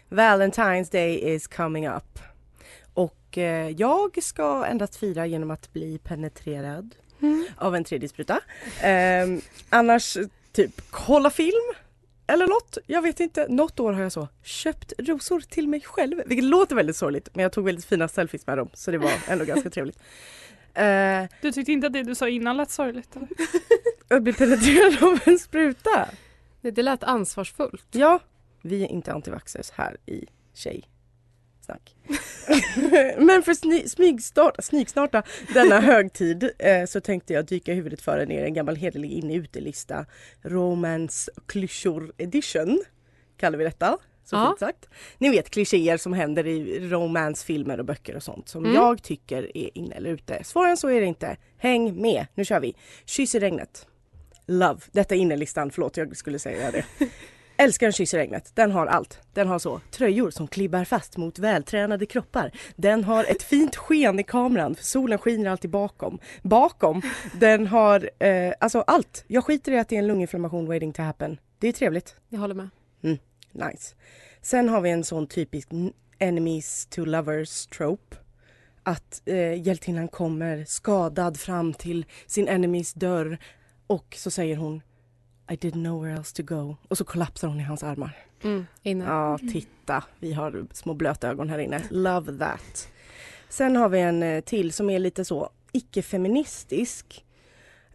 Valentine's 0.08 0.92
Day 0.92 1.34
is 1.34 1.46
coming 1.46 1.88
up. 1.88 2.18
Och 2.94 3.38
eh, 3.38 3.70
jag 3.70 4.22
ska 4.22 4.64
endast 4.66 4.96
fira 4.96 5.26
genom 5.26 5.50
att 5.50 5.72
bli 5.72 5.98
penetrerad 5.98 6.94
av 7.56 7.76
en 7.76 7.84
3D-spruta. 7.84 8.40
Ehm, 8.80 9.40
annars 9.68 10.16
typ 10.52 10.82
kolla 10.90 11.30
film 11.30 11.72
eller 12.26 12.46
något. 12.46 12.78
Jag 12.86 13.02
vet 13.02 13.20
inte. 13.20 13.46
Något 13.48 13.80
år 13.80 13.92
har 13.92 14.02
jag 14.02 14.12
så 14.12 14.28
köpt 14.42 14.92
rosor 14.98 15.40
till 15.40 15.68
mig 15.68 15.80
själv. 15.80 16.22
Vilket 16.26 16.44
låter 16.44 16.76
väldigt 16.76 16.96
sorgligt 16.96 17.28
men 17.34 17.42
jag 17.42 17.52
tog 17.52 17.64
väldigt 17.64 17.84
fina 17.84 18.08
selfies 18.08 18.46
med 18.46 18.58
dem 18.58 18.68
så 18.74 18.90
det 18.90 18.98
var 18.98 19.12
ändå 19.28 19.44
ganska 19.44 19.70
trevligt. 19.70 19.98
Eh, 20.74 21.22
Du 21.42 21.52
tyckte 21.52 21.72
inte 21.72 21.86
att 21.86 21.92
det 21.92 22.02
du 22.02 22.14
sa 22.14 22.28
innan 22.28 22.56
lät 22.56 22.70
sorgligt? 22.70 23.16
Eller? 23.16 23.28
att 24.16 24.22
bli 24.22 24.32
penetrerad 24.32 25.02
av 25.12 25.20
en 25.24 25.38
spruta. 25.38 26.08
Det, 26.66 26.70
det 26.70 26.82
lät 26.82 27.04
ansvarsfullt. 27.04 27.86
Ja, 27.92 28.18
vi 28.62 28.82
är 28.84 28.88
inte 28.88 29.12
antivaxxers 29.12 29.70
här 29.70 29.96
i 30.06 30.24
Tjejsnack. 30.54 31.96
Men 33.18 33.42
för 33.42 33.52
att 33.52 33.62
sny- 33.62 34.60
smygstarta, 34.62 35.22
denna 35.54 35.80
högtid 35.80 36.50
eh, 36.58 36.84
så 36.86 37.00
tänkte 37.00 37.32
jag 37.32 37.46
dyka 37.46 37.74
huvudet 37.74 38.00
före 38.00 38.26
ner 38.26 38.44
en 38.44 38.54
gammal 38.54 38.76
hederlig 38.76 39.10
inne 39.12 39.34
utelista 39.34 40.06
Romance 40.42 41.30
klyschor 41.46 42.12
edition 42.18 42.82
kallar 43.36 43.58
vi 43.58 43.64
detta. 43.64 43.98
Så 44.24 44.36
Ja. 44.36 44.46
fint 44.46 44.58
sagt. 44.58 44.88
Ni 45.18 45.28
vet 45.30 45.50
klichéer 45.50 45.96
som 45.96 46.12
händer 46.12 46.46
i 46.46 46.88
romansfilmer 46.88 47.78
och 47.78 47.84
böcker 47.86 48.16
och 48.16 48.22
sånt 48.22 48.48
som 48.48 48.64
Mm. 48.64 48.76
jag 48.76 49.02
tycker 49.02 49.56
är 49.56 49.78
inne 49.78 49.94
eller 49.94 50.10
ute. 50.10 50.44
Svårare 50.44 50.70
än 50.70 50.76
så 50.76 50.88
är 50.88 51.00
det 51.00 51.06
inte. 51.06 51.36
Häng 51.58 52.00
med, 52.02 52.26
nu 52.34 52.44
kör 52.44 52.60
vi. 52.60 52.76
Kyss 53.04 53.34
i 53.34 53.38
regnet. 53.40 53.86
Love. 54.46 54.80
Detta 54.92 55.14
är 55.14 55.18
innerlistan, 55.18 55.70
förlåt 55.70 55.96
jag 55.96 56.16
skulle 56.16 56.38
säga 56.38 56.70
det. 56.70 56.84
Älskar 57.58 57.86
en 57.86 57.92
kyss 57.92 58.14
i 58.14 58.16
regnet. 58.16 58.50
Den 58.54 58.70
har 58.70 58.86
allt. 58.86 59.20
Den 59.32 59.48
har 59.48 59.58
så 59.58 59.80
tröjor 59.90 60.30
som 60.30 60.48
klibbar 60.48 60.84
fast 60.84 61.16
mot 61.16 61.38
vältränade 61.38 62.06
kroppar. 62.06 62.50
Den 62.76 63.04
har 63.04 63.24
ett 63.24 63.42
fint 63.42 63.76
sken 63.76 64.18
i 64.18 64.22
kameran 64.22 64.74
för 64.74 64.84
solen 64.84 65.18
skiner 65.18 65.50
alltid 65.50 65.70
bakom. 65.70 66.18
Bakom. 66.42 67.02
Den 67.34 67.66
har 67.66 68.10
eh, 68.18 68.52
alltså 68.60 68.80
allt. 68.80 69.24
Jag 69.26 69.44
skiter 69.44 69.72
i 69.72 69.78
att 69.78 69.88
det 69.88 69.96
är 69.96 69.98
en 69.98 70.06
lunginflammation 70.06 70.66
waiting 70.66 70.92
to 70.92 71.02
happen. 71.02 71.38
Det 71.58 71.68
är 71.68 71.72
trevligt. 71.72 72.16
Jag 72.28 72.40
håller 72.40 72.54
med. 72.54 72.68
Mm, 73.02 73.18
nice. 73.52 73.94
Sen 74.42 74.68
har 74.68 74.80
vi 74.80 74.90
en 74.90 75.04
sån 75.04 75.26
typisk 75.26 75.68
enemies 76.18 76.86
to 76.86 77.04
lovers 77.04 77.66
trope. 77.66 78.16
Att 78.82 79.22
eh, 79.24 79.62
hjältinnan 79.62 80.08
kommer 80.08 80.64
skadad 80.64 81.36
fram 81.36 81.74
till 81.74 82.06
sin 82.26 82.48
enemies 82.48 82.94
dörr 82.94 83.38
och 83.86 84.14
så 84.16 84.30
säger 84.30 84.56
hon 84.56 84.82
I 85.50 85.54
didn't 85.54 85.82
know 85.82 86.02
where 86.02 86.14
else 86.14 86.36
to 86.36 86.42
go. 86.42 86.76
Och 86.88 86.98
så 86.98 87.04
kollapsar 87.04 87.48
hon 87.48 87.60
i 87.60 87.62
hans 87.62 87.82
armar. 87.82 88.16
Mm, 88.42 88.66
inne. 88.82 89.04
Ja, 89.04 89.38
titta. 89.38 90.04
Vi 90.18 90.32
har 90.32 90.66
små 90.72 90.94
blöta 90.94 91.28
ögon 91.28 91.48
här 91.48 91.58
inne. 91.58 91.82
Love 91.90 92.38
that. 92.38 92.88
Sen 93.48 93.76
har 93.76 93.88
vi 93.88 94.00
en 94.00 94.22
eh, 94.22 94.40
till 94.40 94.72
som 94.72 94.90
är 94.90 94.98
lite 94.98 95.24
så 95.24 95.50
icke-feministisk. 95.72 97.24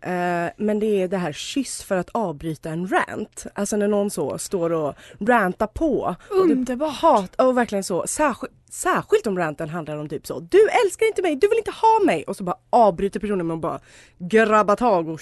Eh, 0.01 0.47
men 0.57 0.79
det 0.79 0.85
är 0.85 1.07
det 1.07 1.17
här 1.17 1.33
kyss 1.33 1.83
för 1.83 1.97
att 1.97 2.09
avbryta 2.09 2.69
en 2.69 2.87
rant. 2.87 3.45
Alltså 3.55 3.77
när 3.77 3.87
någon 3.87 4.09
så 4.09 4.37
står 4.37 4.69
och 4.73 4.95
rantar 5.19 5.67
på. 5.67 6.15
Underbart! 6.29 6.95
Hat, 6.95 7.35
och 7.35 7.57
verkligen 7.57 7.83
så. 7.83 8.07
Särskilt, 8.07 8.53
särskilt 8.69 9.27
om 9.27 9.37
ranten 9.37 9.69
handlar 9.69 9.97
om 9.97 10.09
typ 10.09 10.27
så. 10.27 10.39
Du 10.39 10.69
älskar 10.85 11.05
inte 11.05 11.21
mig, 11.21 11.35
du 11.35 11.47
vill 11.47 11.57
inte 11.57 11.71
ha 11.71 12.05
mig. 12.05 12.23
Och 12.23 12.35
så 12.35 12.43
bara 12.43 12.57
avbryter 12.69 13.19
personen 13.19 13.47
med 13.47 13.55
att 13.55 13.61
bara 13.61 13.79
grabba 14.17 14.75
tag 14.75 15.09
och 15.09 15.19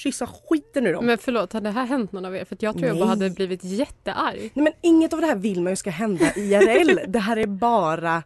kyssa 0.00 0.26
skiten 0.26 0.86
ur 0.86 0.92
dem. 0.92 1.06
Men 1.06 1.18
förlåt, 1.18 1.52
hade 1.52 1.68
det 1.68 1.72
här 1.72 1.86
hänt 1.86 2.12
någon 2.12 2.24
av 2.24 2.36
er? 2.36 2.44
För 2.44 2.54
att 2.54 2.62
jag 2.62 2.74
tror 2.74 2.86
jag 2.86 2.96
bara 2.96 3.04
Nej. 3.04 3.08
hade 3.08 3.30
blivit 3.30 3.64
jättearg. 3.64 4.38
Nej 4.54 4.64
men 4.64 4.72
inget 4.80 5.12
av 5.12 5.20
det 5.20 5.26
här 5.26 5.36
vill 5.36 5.62
man 5.62 5.72
ju 5.72 5.76
ska 5.76 5.90
hända 5.90 6.32
IRL. 6.36 7.00
det 7.08 7.18
här 7.18 7.36
är 7.36 7.46
bara 7.46 8.22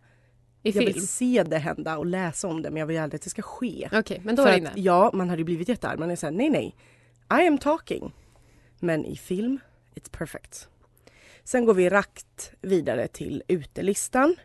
I 0.62 0.70
jag 0.70 0.74
film? 0.74 0.92
vill 0.92 1.08
se 1.08 1.44
det 1.46 1.58
hända 1.58 1.98
och 1.98 2.06
läsa 2.06 2.48
om 2.48 2.62
det 2.62 2.70
men 2.70 2.80
jag 2.80 2.86
vill 2.86 2.98
aldrig 2.98 3.18
att 3.18 3.24
det 3.24 3.30
ska 3.30 3.42
ske. 3.42 3.88
Okej, 3.92 4.20
men 4.24 4.36
då 4.36 4.42
För 4.42 4.50
är 4.50 4.60
det 4.60 4.68
att, 4.68 4.76
inne. 4.76 4.86
Ja, 4.86 5.10
man 5.12 5.28
hade 5.28 5.40
ju 5.40 5.44
blivit 5.44 5.68
jättearg. 5.68 5.98
Man 5.98 6.10
är 6.10 6.16
såhär, 6.16 6.32
nej 6.32 6.50
nej. 6.50 6.76
I 7.42 7.46
am 7.46 7.58
talking. 7.58 8.12
Men 8.80 9.04
i 9.04 9.16
film, 9.16 9.60
it's 9.94 10.10
perfect. 10.10 10.68
Sen 11.44 11.64
går 11.64 11.74
vi 11.74 11.88
rakt 11.88 12.52
vidare 12.60 13.08
till 13.08 13.42
utelistan. 13.48 14.36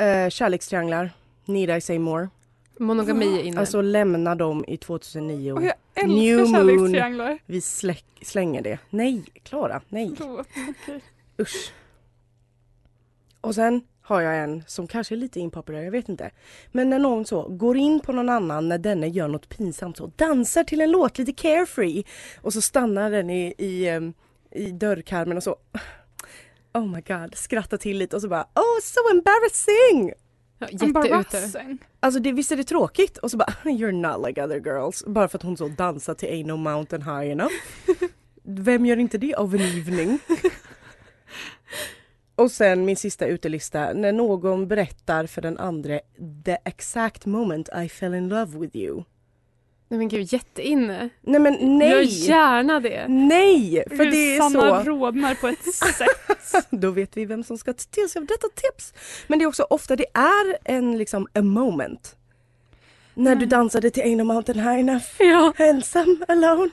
Uh, 0.00 0.28
kärlekstrianglar, 0.28 1.10
Need 1.44 1.76
I 1.76 1.80
say 1.80 1.98
more? 1.98 2.28
Monogami 2.80 3.38
är 3.38 3.42
inne. 3.42 3.60
Alltså 3.60 3.80
lämna 3.80 4.34
dem 4.34 4.64
i 4.68 4.76
2009. 4.76 5.52
Och 5.52 5.62
jag 5.64 6.08
New 6.08 6.38
älskar 6.40 6.64
moon. 6.64 6.76
kärlekstrianglar. 6.76 7.38
Vi 7.46 7.60
släck, 7.60 8.04
slänger 8.22 8.62
det. 8.62 8.78
Nej, 8.90 9.24
Klara, 9.42 9.80
nej. 9.88 10.14
Förlåt, 10.18 10.46
okej. 10.82 11.00
Usch. 11.40 11.72
Och 13.40 13.54
sen 13.54 13.82
har 14.02 14.20
jag 14.20 14.38
en 14.38 14.64
som 14.66 14.86
kanske 14.86 15.14
är 15.14 15.16
lite 15.16 15.40
impopulär, 15.40 15.82
jag 15.82 15.90
vet 15.90 16.08
inte. 16.08 16.30
Men 16.72 16.90
när 16.90 16.98
någon 16.98 17.24
så 17.24 17.42
går 17.48 17.76
in 17.76 18.00
på 18.00 18.12
någon 18.12 18.28
annan 18.28 18.68
när 18.68 18.78
denne 18.78 19.08
gör 19.08 19.28
något 19.28 19.48
pinsamt 19.48 19.96
så 19.96 20.10
dansar 20.16 20.64
till 20.64 20.80
en 20.80 20.90
låt 20.90 21.18
lite 21.18 21.32
carefree 21.32 22.02
och 22.42 22.52
så 22.52 22.60
stannar 22.60 23.10
den 23.10 23.30
i, 23.30 23.54
i, 23.58 23.88
i 24.50 24.70
dörrkarmen 24.70 25.36
och 25.36 25.42
så 25.42 25.56
Oh 26.74 26.86
my 26.86 27.00
god, 27.00 27.34
skrattar 27.34 27.76
till 27.76 27.98
lite 27.98 28.16
och 28.16 28.22
så 28.22 28.28
bara 28.28 28.42
Oh 28.42 28.80
so 28.82 29.00
embarrassing! 29.16 30.12
Ja. 30.60 30.68
Embarrassing. 30.86 31.78
Alltså 32.00 32.20
det, 32.20 32.32
visst 32.32 32.52
är 32.52 32.56
det 32.56 32.64
tråkigt? 32.64 33.18
Och 33.18 33.30
så 33.30 33.36
bara 33.36 33.52
You're 33.64 33.92
not 33.92 34.26
like 34.26 34.44
other 34.44 34.60
girls. 34.60 35.04
Bara 35.06 35.28
för 35.28 35.38
att 35.38 35.42
hon 35.42 35.56
så 35.56 35.68
dansar 35.68 36.14
till 36.14 36.28
Ain't 36.28 36.46
no 36.46 36.56
mountain 36.56 37.02
high 37.02 37.30
enough. 37.30 37.52
Vem 38.42 38.86
gör 38.86 38.96
inte 38.96 39.18
det 39.18 39.34
av 39.34 39.54
en 39.54 39.60
evening? 39.60 40.18
Och 42.34 42.50
sen 42.50 42.84
min 42.84 42.96
sista 42.96 43.26
utelista, 43.26 43.92
när 43.92 44.12
någon 44.12 44.68
berättar 44.68 45.26
för 45.26 45.42
den 45.42 45.58
andra 45.58 46.00
the 46.44 46.56
exact 46.64 47.26
moment 47.26 47.68
I 47.84 47.88
fell 47.88 48.14
in 48.14 48.28
love 48.28 48.58
with 48.58 48.76
you. 48.76 49.04
Nej 49.90 49.98
men 49.98 50.08
gud, 50.08 50.32
jätteinne. 50.32 51.08
Nej 51.20 51.40
men 51.40 51.52
Gör 51.52 51.68
nej! 51.96 52.26
gärna 52.28 52.80
det. 52.80 53.08
Nej! 53.08 53.84
För 53.88 53.96
Gud, 53.96 54.12
det 54.12 54.36
är 54.36 54.38
Sanna 54.38 54.84
så. 54.84 54.90
rodnar 54.90 55.34
på 55.34 55.48
ett 55.48 55.74
sätt. 55.74 56.66
Då 56.70 56.90
vet 56.90 57.16
vi 57.16 57.24
vem 57.24 57.44
som 57.44 57.58
ska 57.58 57.72
ta 57.72 57.84
till 57.90 58.08
sig 58.08 58.20
av 58.20 58.26
detta 58.26 58.46
tips. 58.54 58.94
Men 59.26 59.38
det 59.38 59.42
är 59.44 59.46
också 59.46 59.66
ofta 59.70 59.96
det 59.96 60.06
är 60.14 60.58
en 60.64 60.98
liksom 60.98 61.26
a 61.34 61.42
moment. 61.42 62.16
När 63.14 63.34
du 63.36 63.46
dansade 63.46 63.90
till 63.90 64.02
Ain't 64.02 64.16
no 64.16 64.24
mountain 64.24 64.58
high 64.58 64.80
enough. 64.80 65.04
Ja. 65.18 65.52
Ensam 65.56 66.24
alone. 66.28 66.70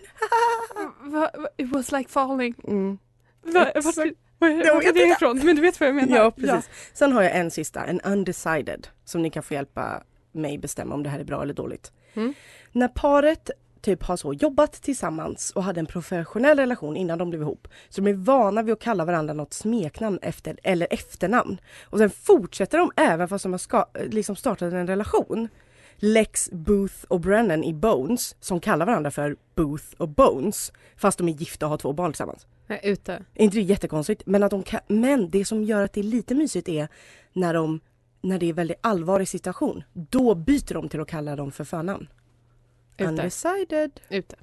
It 1.58 1.70
was 1.72 1.92
like 1.92 2.10
falling. 2.10 2.56
Mm. 2.68 2.98
Va- 3.44 3.72
var 3.76 4.14
var 4.40 4.82
vet 4.84 4.94
det 4.96 5.04
ifrån? 5.04 5.42
Men 5.44 5.56
du 5.56 5.62
vet 5.62 5.80
vad 5.80 5.90
jag 5.90 5.96
menar? 5.96 6.18
Ja 6.18 6.32
precis. 6.32 6.70
Sen 6.94 7.12
har 7.12 7.24
jag 7.24 7.36
en 7.36 7.52
sista, 7.52 7.86
en 7.86 8.02
undecided. 8.02 8.88
Som 9.06 9.22
ni 9.22 9.30
kan 9.30 9.44
få 9.44 9.54
hjälpa 9.54 10.04
mig 10.32 10.58
bestämma 10.58 10.96
om 10.96 11.04
det 11.04 11.10
här 11.10 11.20
är 11.20 11.24
bra 11.24 11.42
eller 11.44 11.54
dåligt. 11.54 11.92
Mm. 12.18 12.34
När 12.72 12.88
paret 12.88 13.50
typ 13.82 14.04
har 14.04 14.18
så 14.18 14.34
jobbat 14.34 14.74
tillsammans 14.74 15.52
och 15.52 15.64
hade 15.64 15.80
en 15.80 15.86
professionell 15.86 16.60
relation 16.60 16.98
innan 16.98 17.18
de 17.18 17.30
blev 17.30 17.42
ihop. 17.42 17.68
Så 17.90 18.02
de 18.02 18.10
är 18.10 18.14
vana 18.14 18.62
vid 18.62 18.74
att 18.74 18.80
kalla 18.80 19.06
varandra 19.06 19.34
något 19.34 19.54
smeknamn 19.54 20.20
efter, 20.22 20.60
eller 20.64 20.88
efternamn. 20.92 21.58
Och 21.84 21.98
sen 21.98 22.10
fortsätter 22.10 22.78
de 22.78 22.92
även 22.96 23.28
fast 23.28 23.44
de 23.44 23.54
har 23.54 23.60
ska, 23.60 23.86
liksom 24.06 24.36
startat 24.36 24.74
en 24.74 24.88
relation. 24.88 25.50
Lex, 25.96 26.50
Booth 26.52 26.96
och 27.08 27.20
Brennan 27.20 27.64
i 27.64 27.74
Bones 27.74 28.36
som 28.40 28.60
kallar 28.60 28.86
varandra 28.86 29.12
för 29.12 29.36
Booth 29.56 29.86
och 29.98 30.10
Bones 30.10 30.72
fast 30.98 31.18
de 31.18 31.30
är 31.30 31.34
gifta 31.34 31.66
och 31.66 31.70
har 31.70 31.78
två 31.78 31.94
barn 31.94 32.12
tillsammans. 32.12 32.48
Nej, 32.68 32.80
ute. 32.84 33.14
Är 33.34 33.44
inte 33.44 33.58
det 33.58 33.64
jättekonstigt? 33.64 34.24
Men, 34.26 34.44
att 34.44 34.52
de 34.52 34.64
kan, 34.64 34.80
men 34.88 35.30
det 35.30 35.46
som 35.46 35.64
gör 35.64 35.84
att 35.84 35.94
det 35.94 36.02
är 36.02 36.04
lite 36.04 36.36
mysigt 36.36 36.70
är 36.70 36.88
när, 37.34 37.54
de, 37.54 37.80
när 38.22 38.40
det 38.40 38.50
är 38.50 38.54
väldigt 38.54 38.80
allvarlig 38.82 39.28
situation. 39.28 39.84
Då 39.94 40.36
byter 40.36 40.74
de 40.74 40.90
till 40.90 41.02
att 41.02 41.08
kalla 41.08 41.36
dem 41.36 41.52
för 41.52 41.64
förnamn. 41.64 42.08
Ute. 42.98 43.10
Undecided. 43.10 44.00
Ute. 44.10 44.36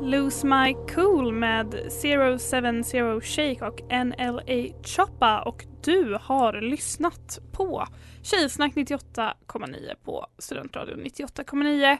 Lose 0.00 0.46
My 0.46 0.74
Cool 0.94 1.32
med 1.32 1.74
070 2.02 3.20
Shake 3.20 3.66
och 3.66 3.80
NLA 4.06 4.82
Choppa 4.84 5.42
och 5.42 5.64
du 5.84 6.18
har 6.20 6.60
lyssnat 6.60 7.38
på 7.52 7.86
Tjejsnack 8.22 8.74
98,9 8.74 9.94
på 10.04 10.26
Studentradion 10.38 11.04
98,9. 11.04 11.98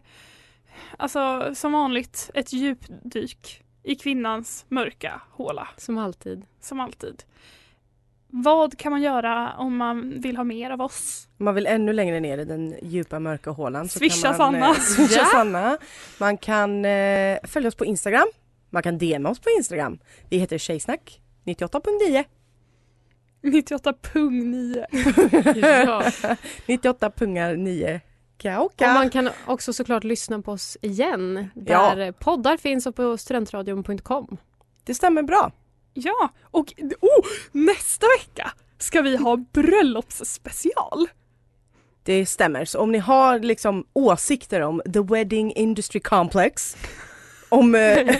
Alltså 0.98 1.54
som 1.54 1.72
vanligt 1.72 2.30
ett 2.34 2.52
djupdyk 2.52 3.64
i 3.82 3.94
kvinnans 3.94 4.66
mörka 4.68 5.22
håla. 5.30 5.68
Som 5.76 5.98
alltid. 5.98 6.44
Som 6.60 6.80
alltid. 6.80 7.22
Vad 8.34 8.78
kan 8.78 8.92
man 8.92 9.02
göra 9.02 9.52
om 9.58 9.76
man 9.76 10.20
vill 10.20 10.36
ha 10.36 10.44
mer 10.44 10.70
av 10.70 10.80
oss? 10.80 11.28
Om 11.38 11.44
man 11.44 11.54
vill 11.54 11.66
ännu 11.66 11.92
längre 11.92 12.20
ner 12.20 12.38
i 12.38 12.44
den 12.44 12.74
djupa 12.82 13.18
mörka 13.20 13.50
hålan 13.50 13.88
så 13.88 13.98
Swisha 13.98 14.28
kan 14.28 14.38
man 14.38 14.52
Sanna. 14.54 14.68
eh, 14.68 14.74
swisha 14.74 15.18
Ja. 15.20 15.24
Sanna. 15.24 15.78
Man 16.20 16.36
kan 16.38 16.84
eh, 16.84 17.38
följa 17.44 17.68
oss 17.68 17.74
på 17.74 17.84
Instagram. 17.84 18.26
Man 18.70 18.82
kan 18.82 18.98
DMa 18.98 19.28
oss 19.30 19.38
på 19.40 19.50
Instagram. 19.50 19.98
Vi 20.28 20.38
heter 20.38 20.58
Tjejsnack 20.58 21.20
98.9. 21.44 22.24
98.9. 23.42 24.84
Ja. 25.86 26.36
98 26.66 27.10
pungar 27.10 27.56
9 27.56 28.00
Och 28.58 28.74
man 28.80 29.10
kan 29.10 29.30
också 29.46 29.72
såklart 29.72 30.04
lyssna 30.04 30.42
på 30.42 30.52
oss 30.52 30.76
igen. 30.82 31.48
Ja. 31.54 31.94
Där 31.94 32.12
poddar 32.12 32.56
finns 32.56 32.86
och 32.86 32.96
på 32.96 33.16
studentradion.com. 33.18 34.36
Det 34.84 34.94
stämmer 34.94 35.22
bra. 35.22 35.52
Ja, 35.94 36.28
och 36.42 36.72
oh, 37.00 37.26
nästa 37.52 38.06
vecka 38.18 38.52
ska 38.78 39.02
vi 39.02 39.16
ha 39.16 39.36
bröllopsspecial. 39.36 41.08
Det 42.02 42.26
stämmer. 42.26 42.64
Så 42.64 42.78
om 42.78 42.92
ni 42.92 42.98
har 42.98 43.38
liksom 43.38 43.84
åsikter 43.92 44.60
om 44.60 44.82
the 44.92 45.00
wedding 45.00 45.52
industry 45.52 46.00
complex 46.00 46.76
om, 47.48 47.74
eh, 47.74 48.16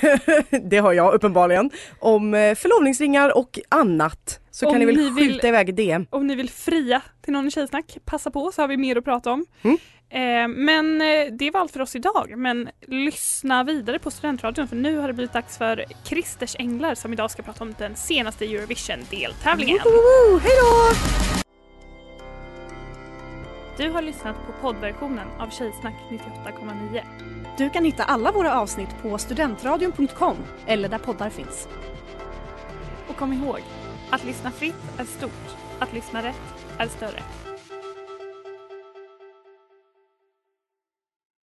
det 0.63 0.79
har 0.79 0.93
jag 0.93 1.15
uppenbarligen, 1.15 1.71
om 1.99 2.35
eh, 2.35 2.55
förlovningsringar 2.55 3.37
och 3.37 3.59
annat 3.69 4.41
så 4.51 4.67
Om 4.67 4.73
kan 4.73 4.79
ni 4.81 4.87
väl 4.87 4.97
ni 4.97 5.11
vill- 5.11 5.33
skjuta 5.33 5.49
iväg 5.49 5.75
DM. 5.75 6.07
Om 6.11 6.27
ni 6.27 6.35
vill 6.35 6.51
fria 6.51 7.03
till 7.23 7.33
någon 7.33 7.47
i 7.47 7.51
Tjejsnack, 7.51 7.99
passa 8.05 8.31
på 8.31 8.53
så 8.53 8.63
har 8.63 8.69
vi 8.69 8.77
mer 8.77 8.97
att 8.97 9.05
prata 9.05 9.33
om. 9.33 9.47
Mm. 9.63 9.79
Eh, 10.13 10.49
men 10.49 11.01
eh, 11.01 11.33
det 11.33 11.51
var 11.51 11.61
allt 11.61 11.73
för 11.73 11.81
oss 11.81 11.97
idag. 11.97 12.35
Men 12.37 12.69
lyssna 12.87 13.65
vidare 13.65 13.99
på 13.99 14.11
Studentradion 14.11 14.69
för 14.69 14.77
nu 14.77 14.99
har 14.99 15.09
det 15.09 15.15
blivit 15.15 15.33
dags 15.33 15.59
för 15.59 15.85
Christers 16.05 16.57
Änglar 16.59 16.95
som 16.95 17.13
idag 17.13 17.31
ska 17.31 17.43
prata 17.43 17.65
om 17.65 17.75
den 17.79 17.97
senaste 17.97 18.45
Eurovision-deltävlingen. 18.45 19.79
Hej 19.79 20.53
då! 20.63 20.97
Du 23.77 23.91
har 23.91 24.03
lyssnat 24.03 24.37
på 24.47 24.53
poddversionen 24.61 25.29
av 25.39 25.51
Tjejsnack 25.51 25.95
98,9. 26.11 27.03
Du 27.59 27.71
kan 27.71 27.85
hitta 27.85 28.05
alla 28.05 28.33
våra 28.33 28.61
avsnitt 28.61 29.03
på 29.03 29.19
studentradion.com 29.19 30.37
eller 30.67 30.89
där 30.89 30.99
poddar 30.99 31.31
finns. 31.31 31.69
Och 33.09 33.17
kom 33.17 33.33
ihåg, 33.33 33.61
att 34.11 34.25
lyssna 34.25 34.51
fritt 34.51 34.99
är 34.99 35.05
stort, 35.05 35.57
att 35.79 35.93
lyssna 35.93 36.23
rätt 36.23 36.55
är 36.79 36.87
större. 36.87 37.23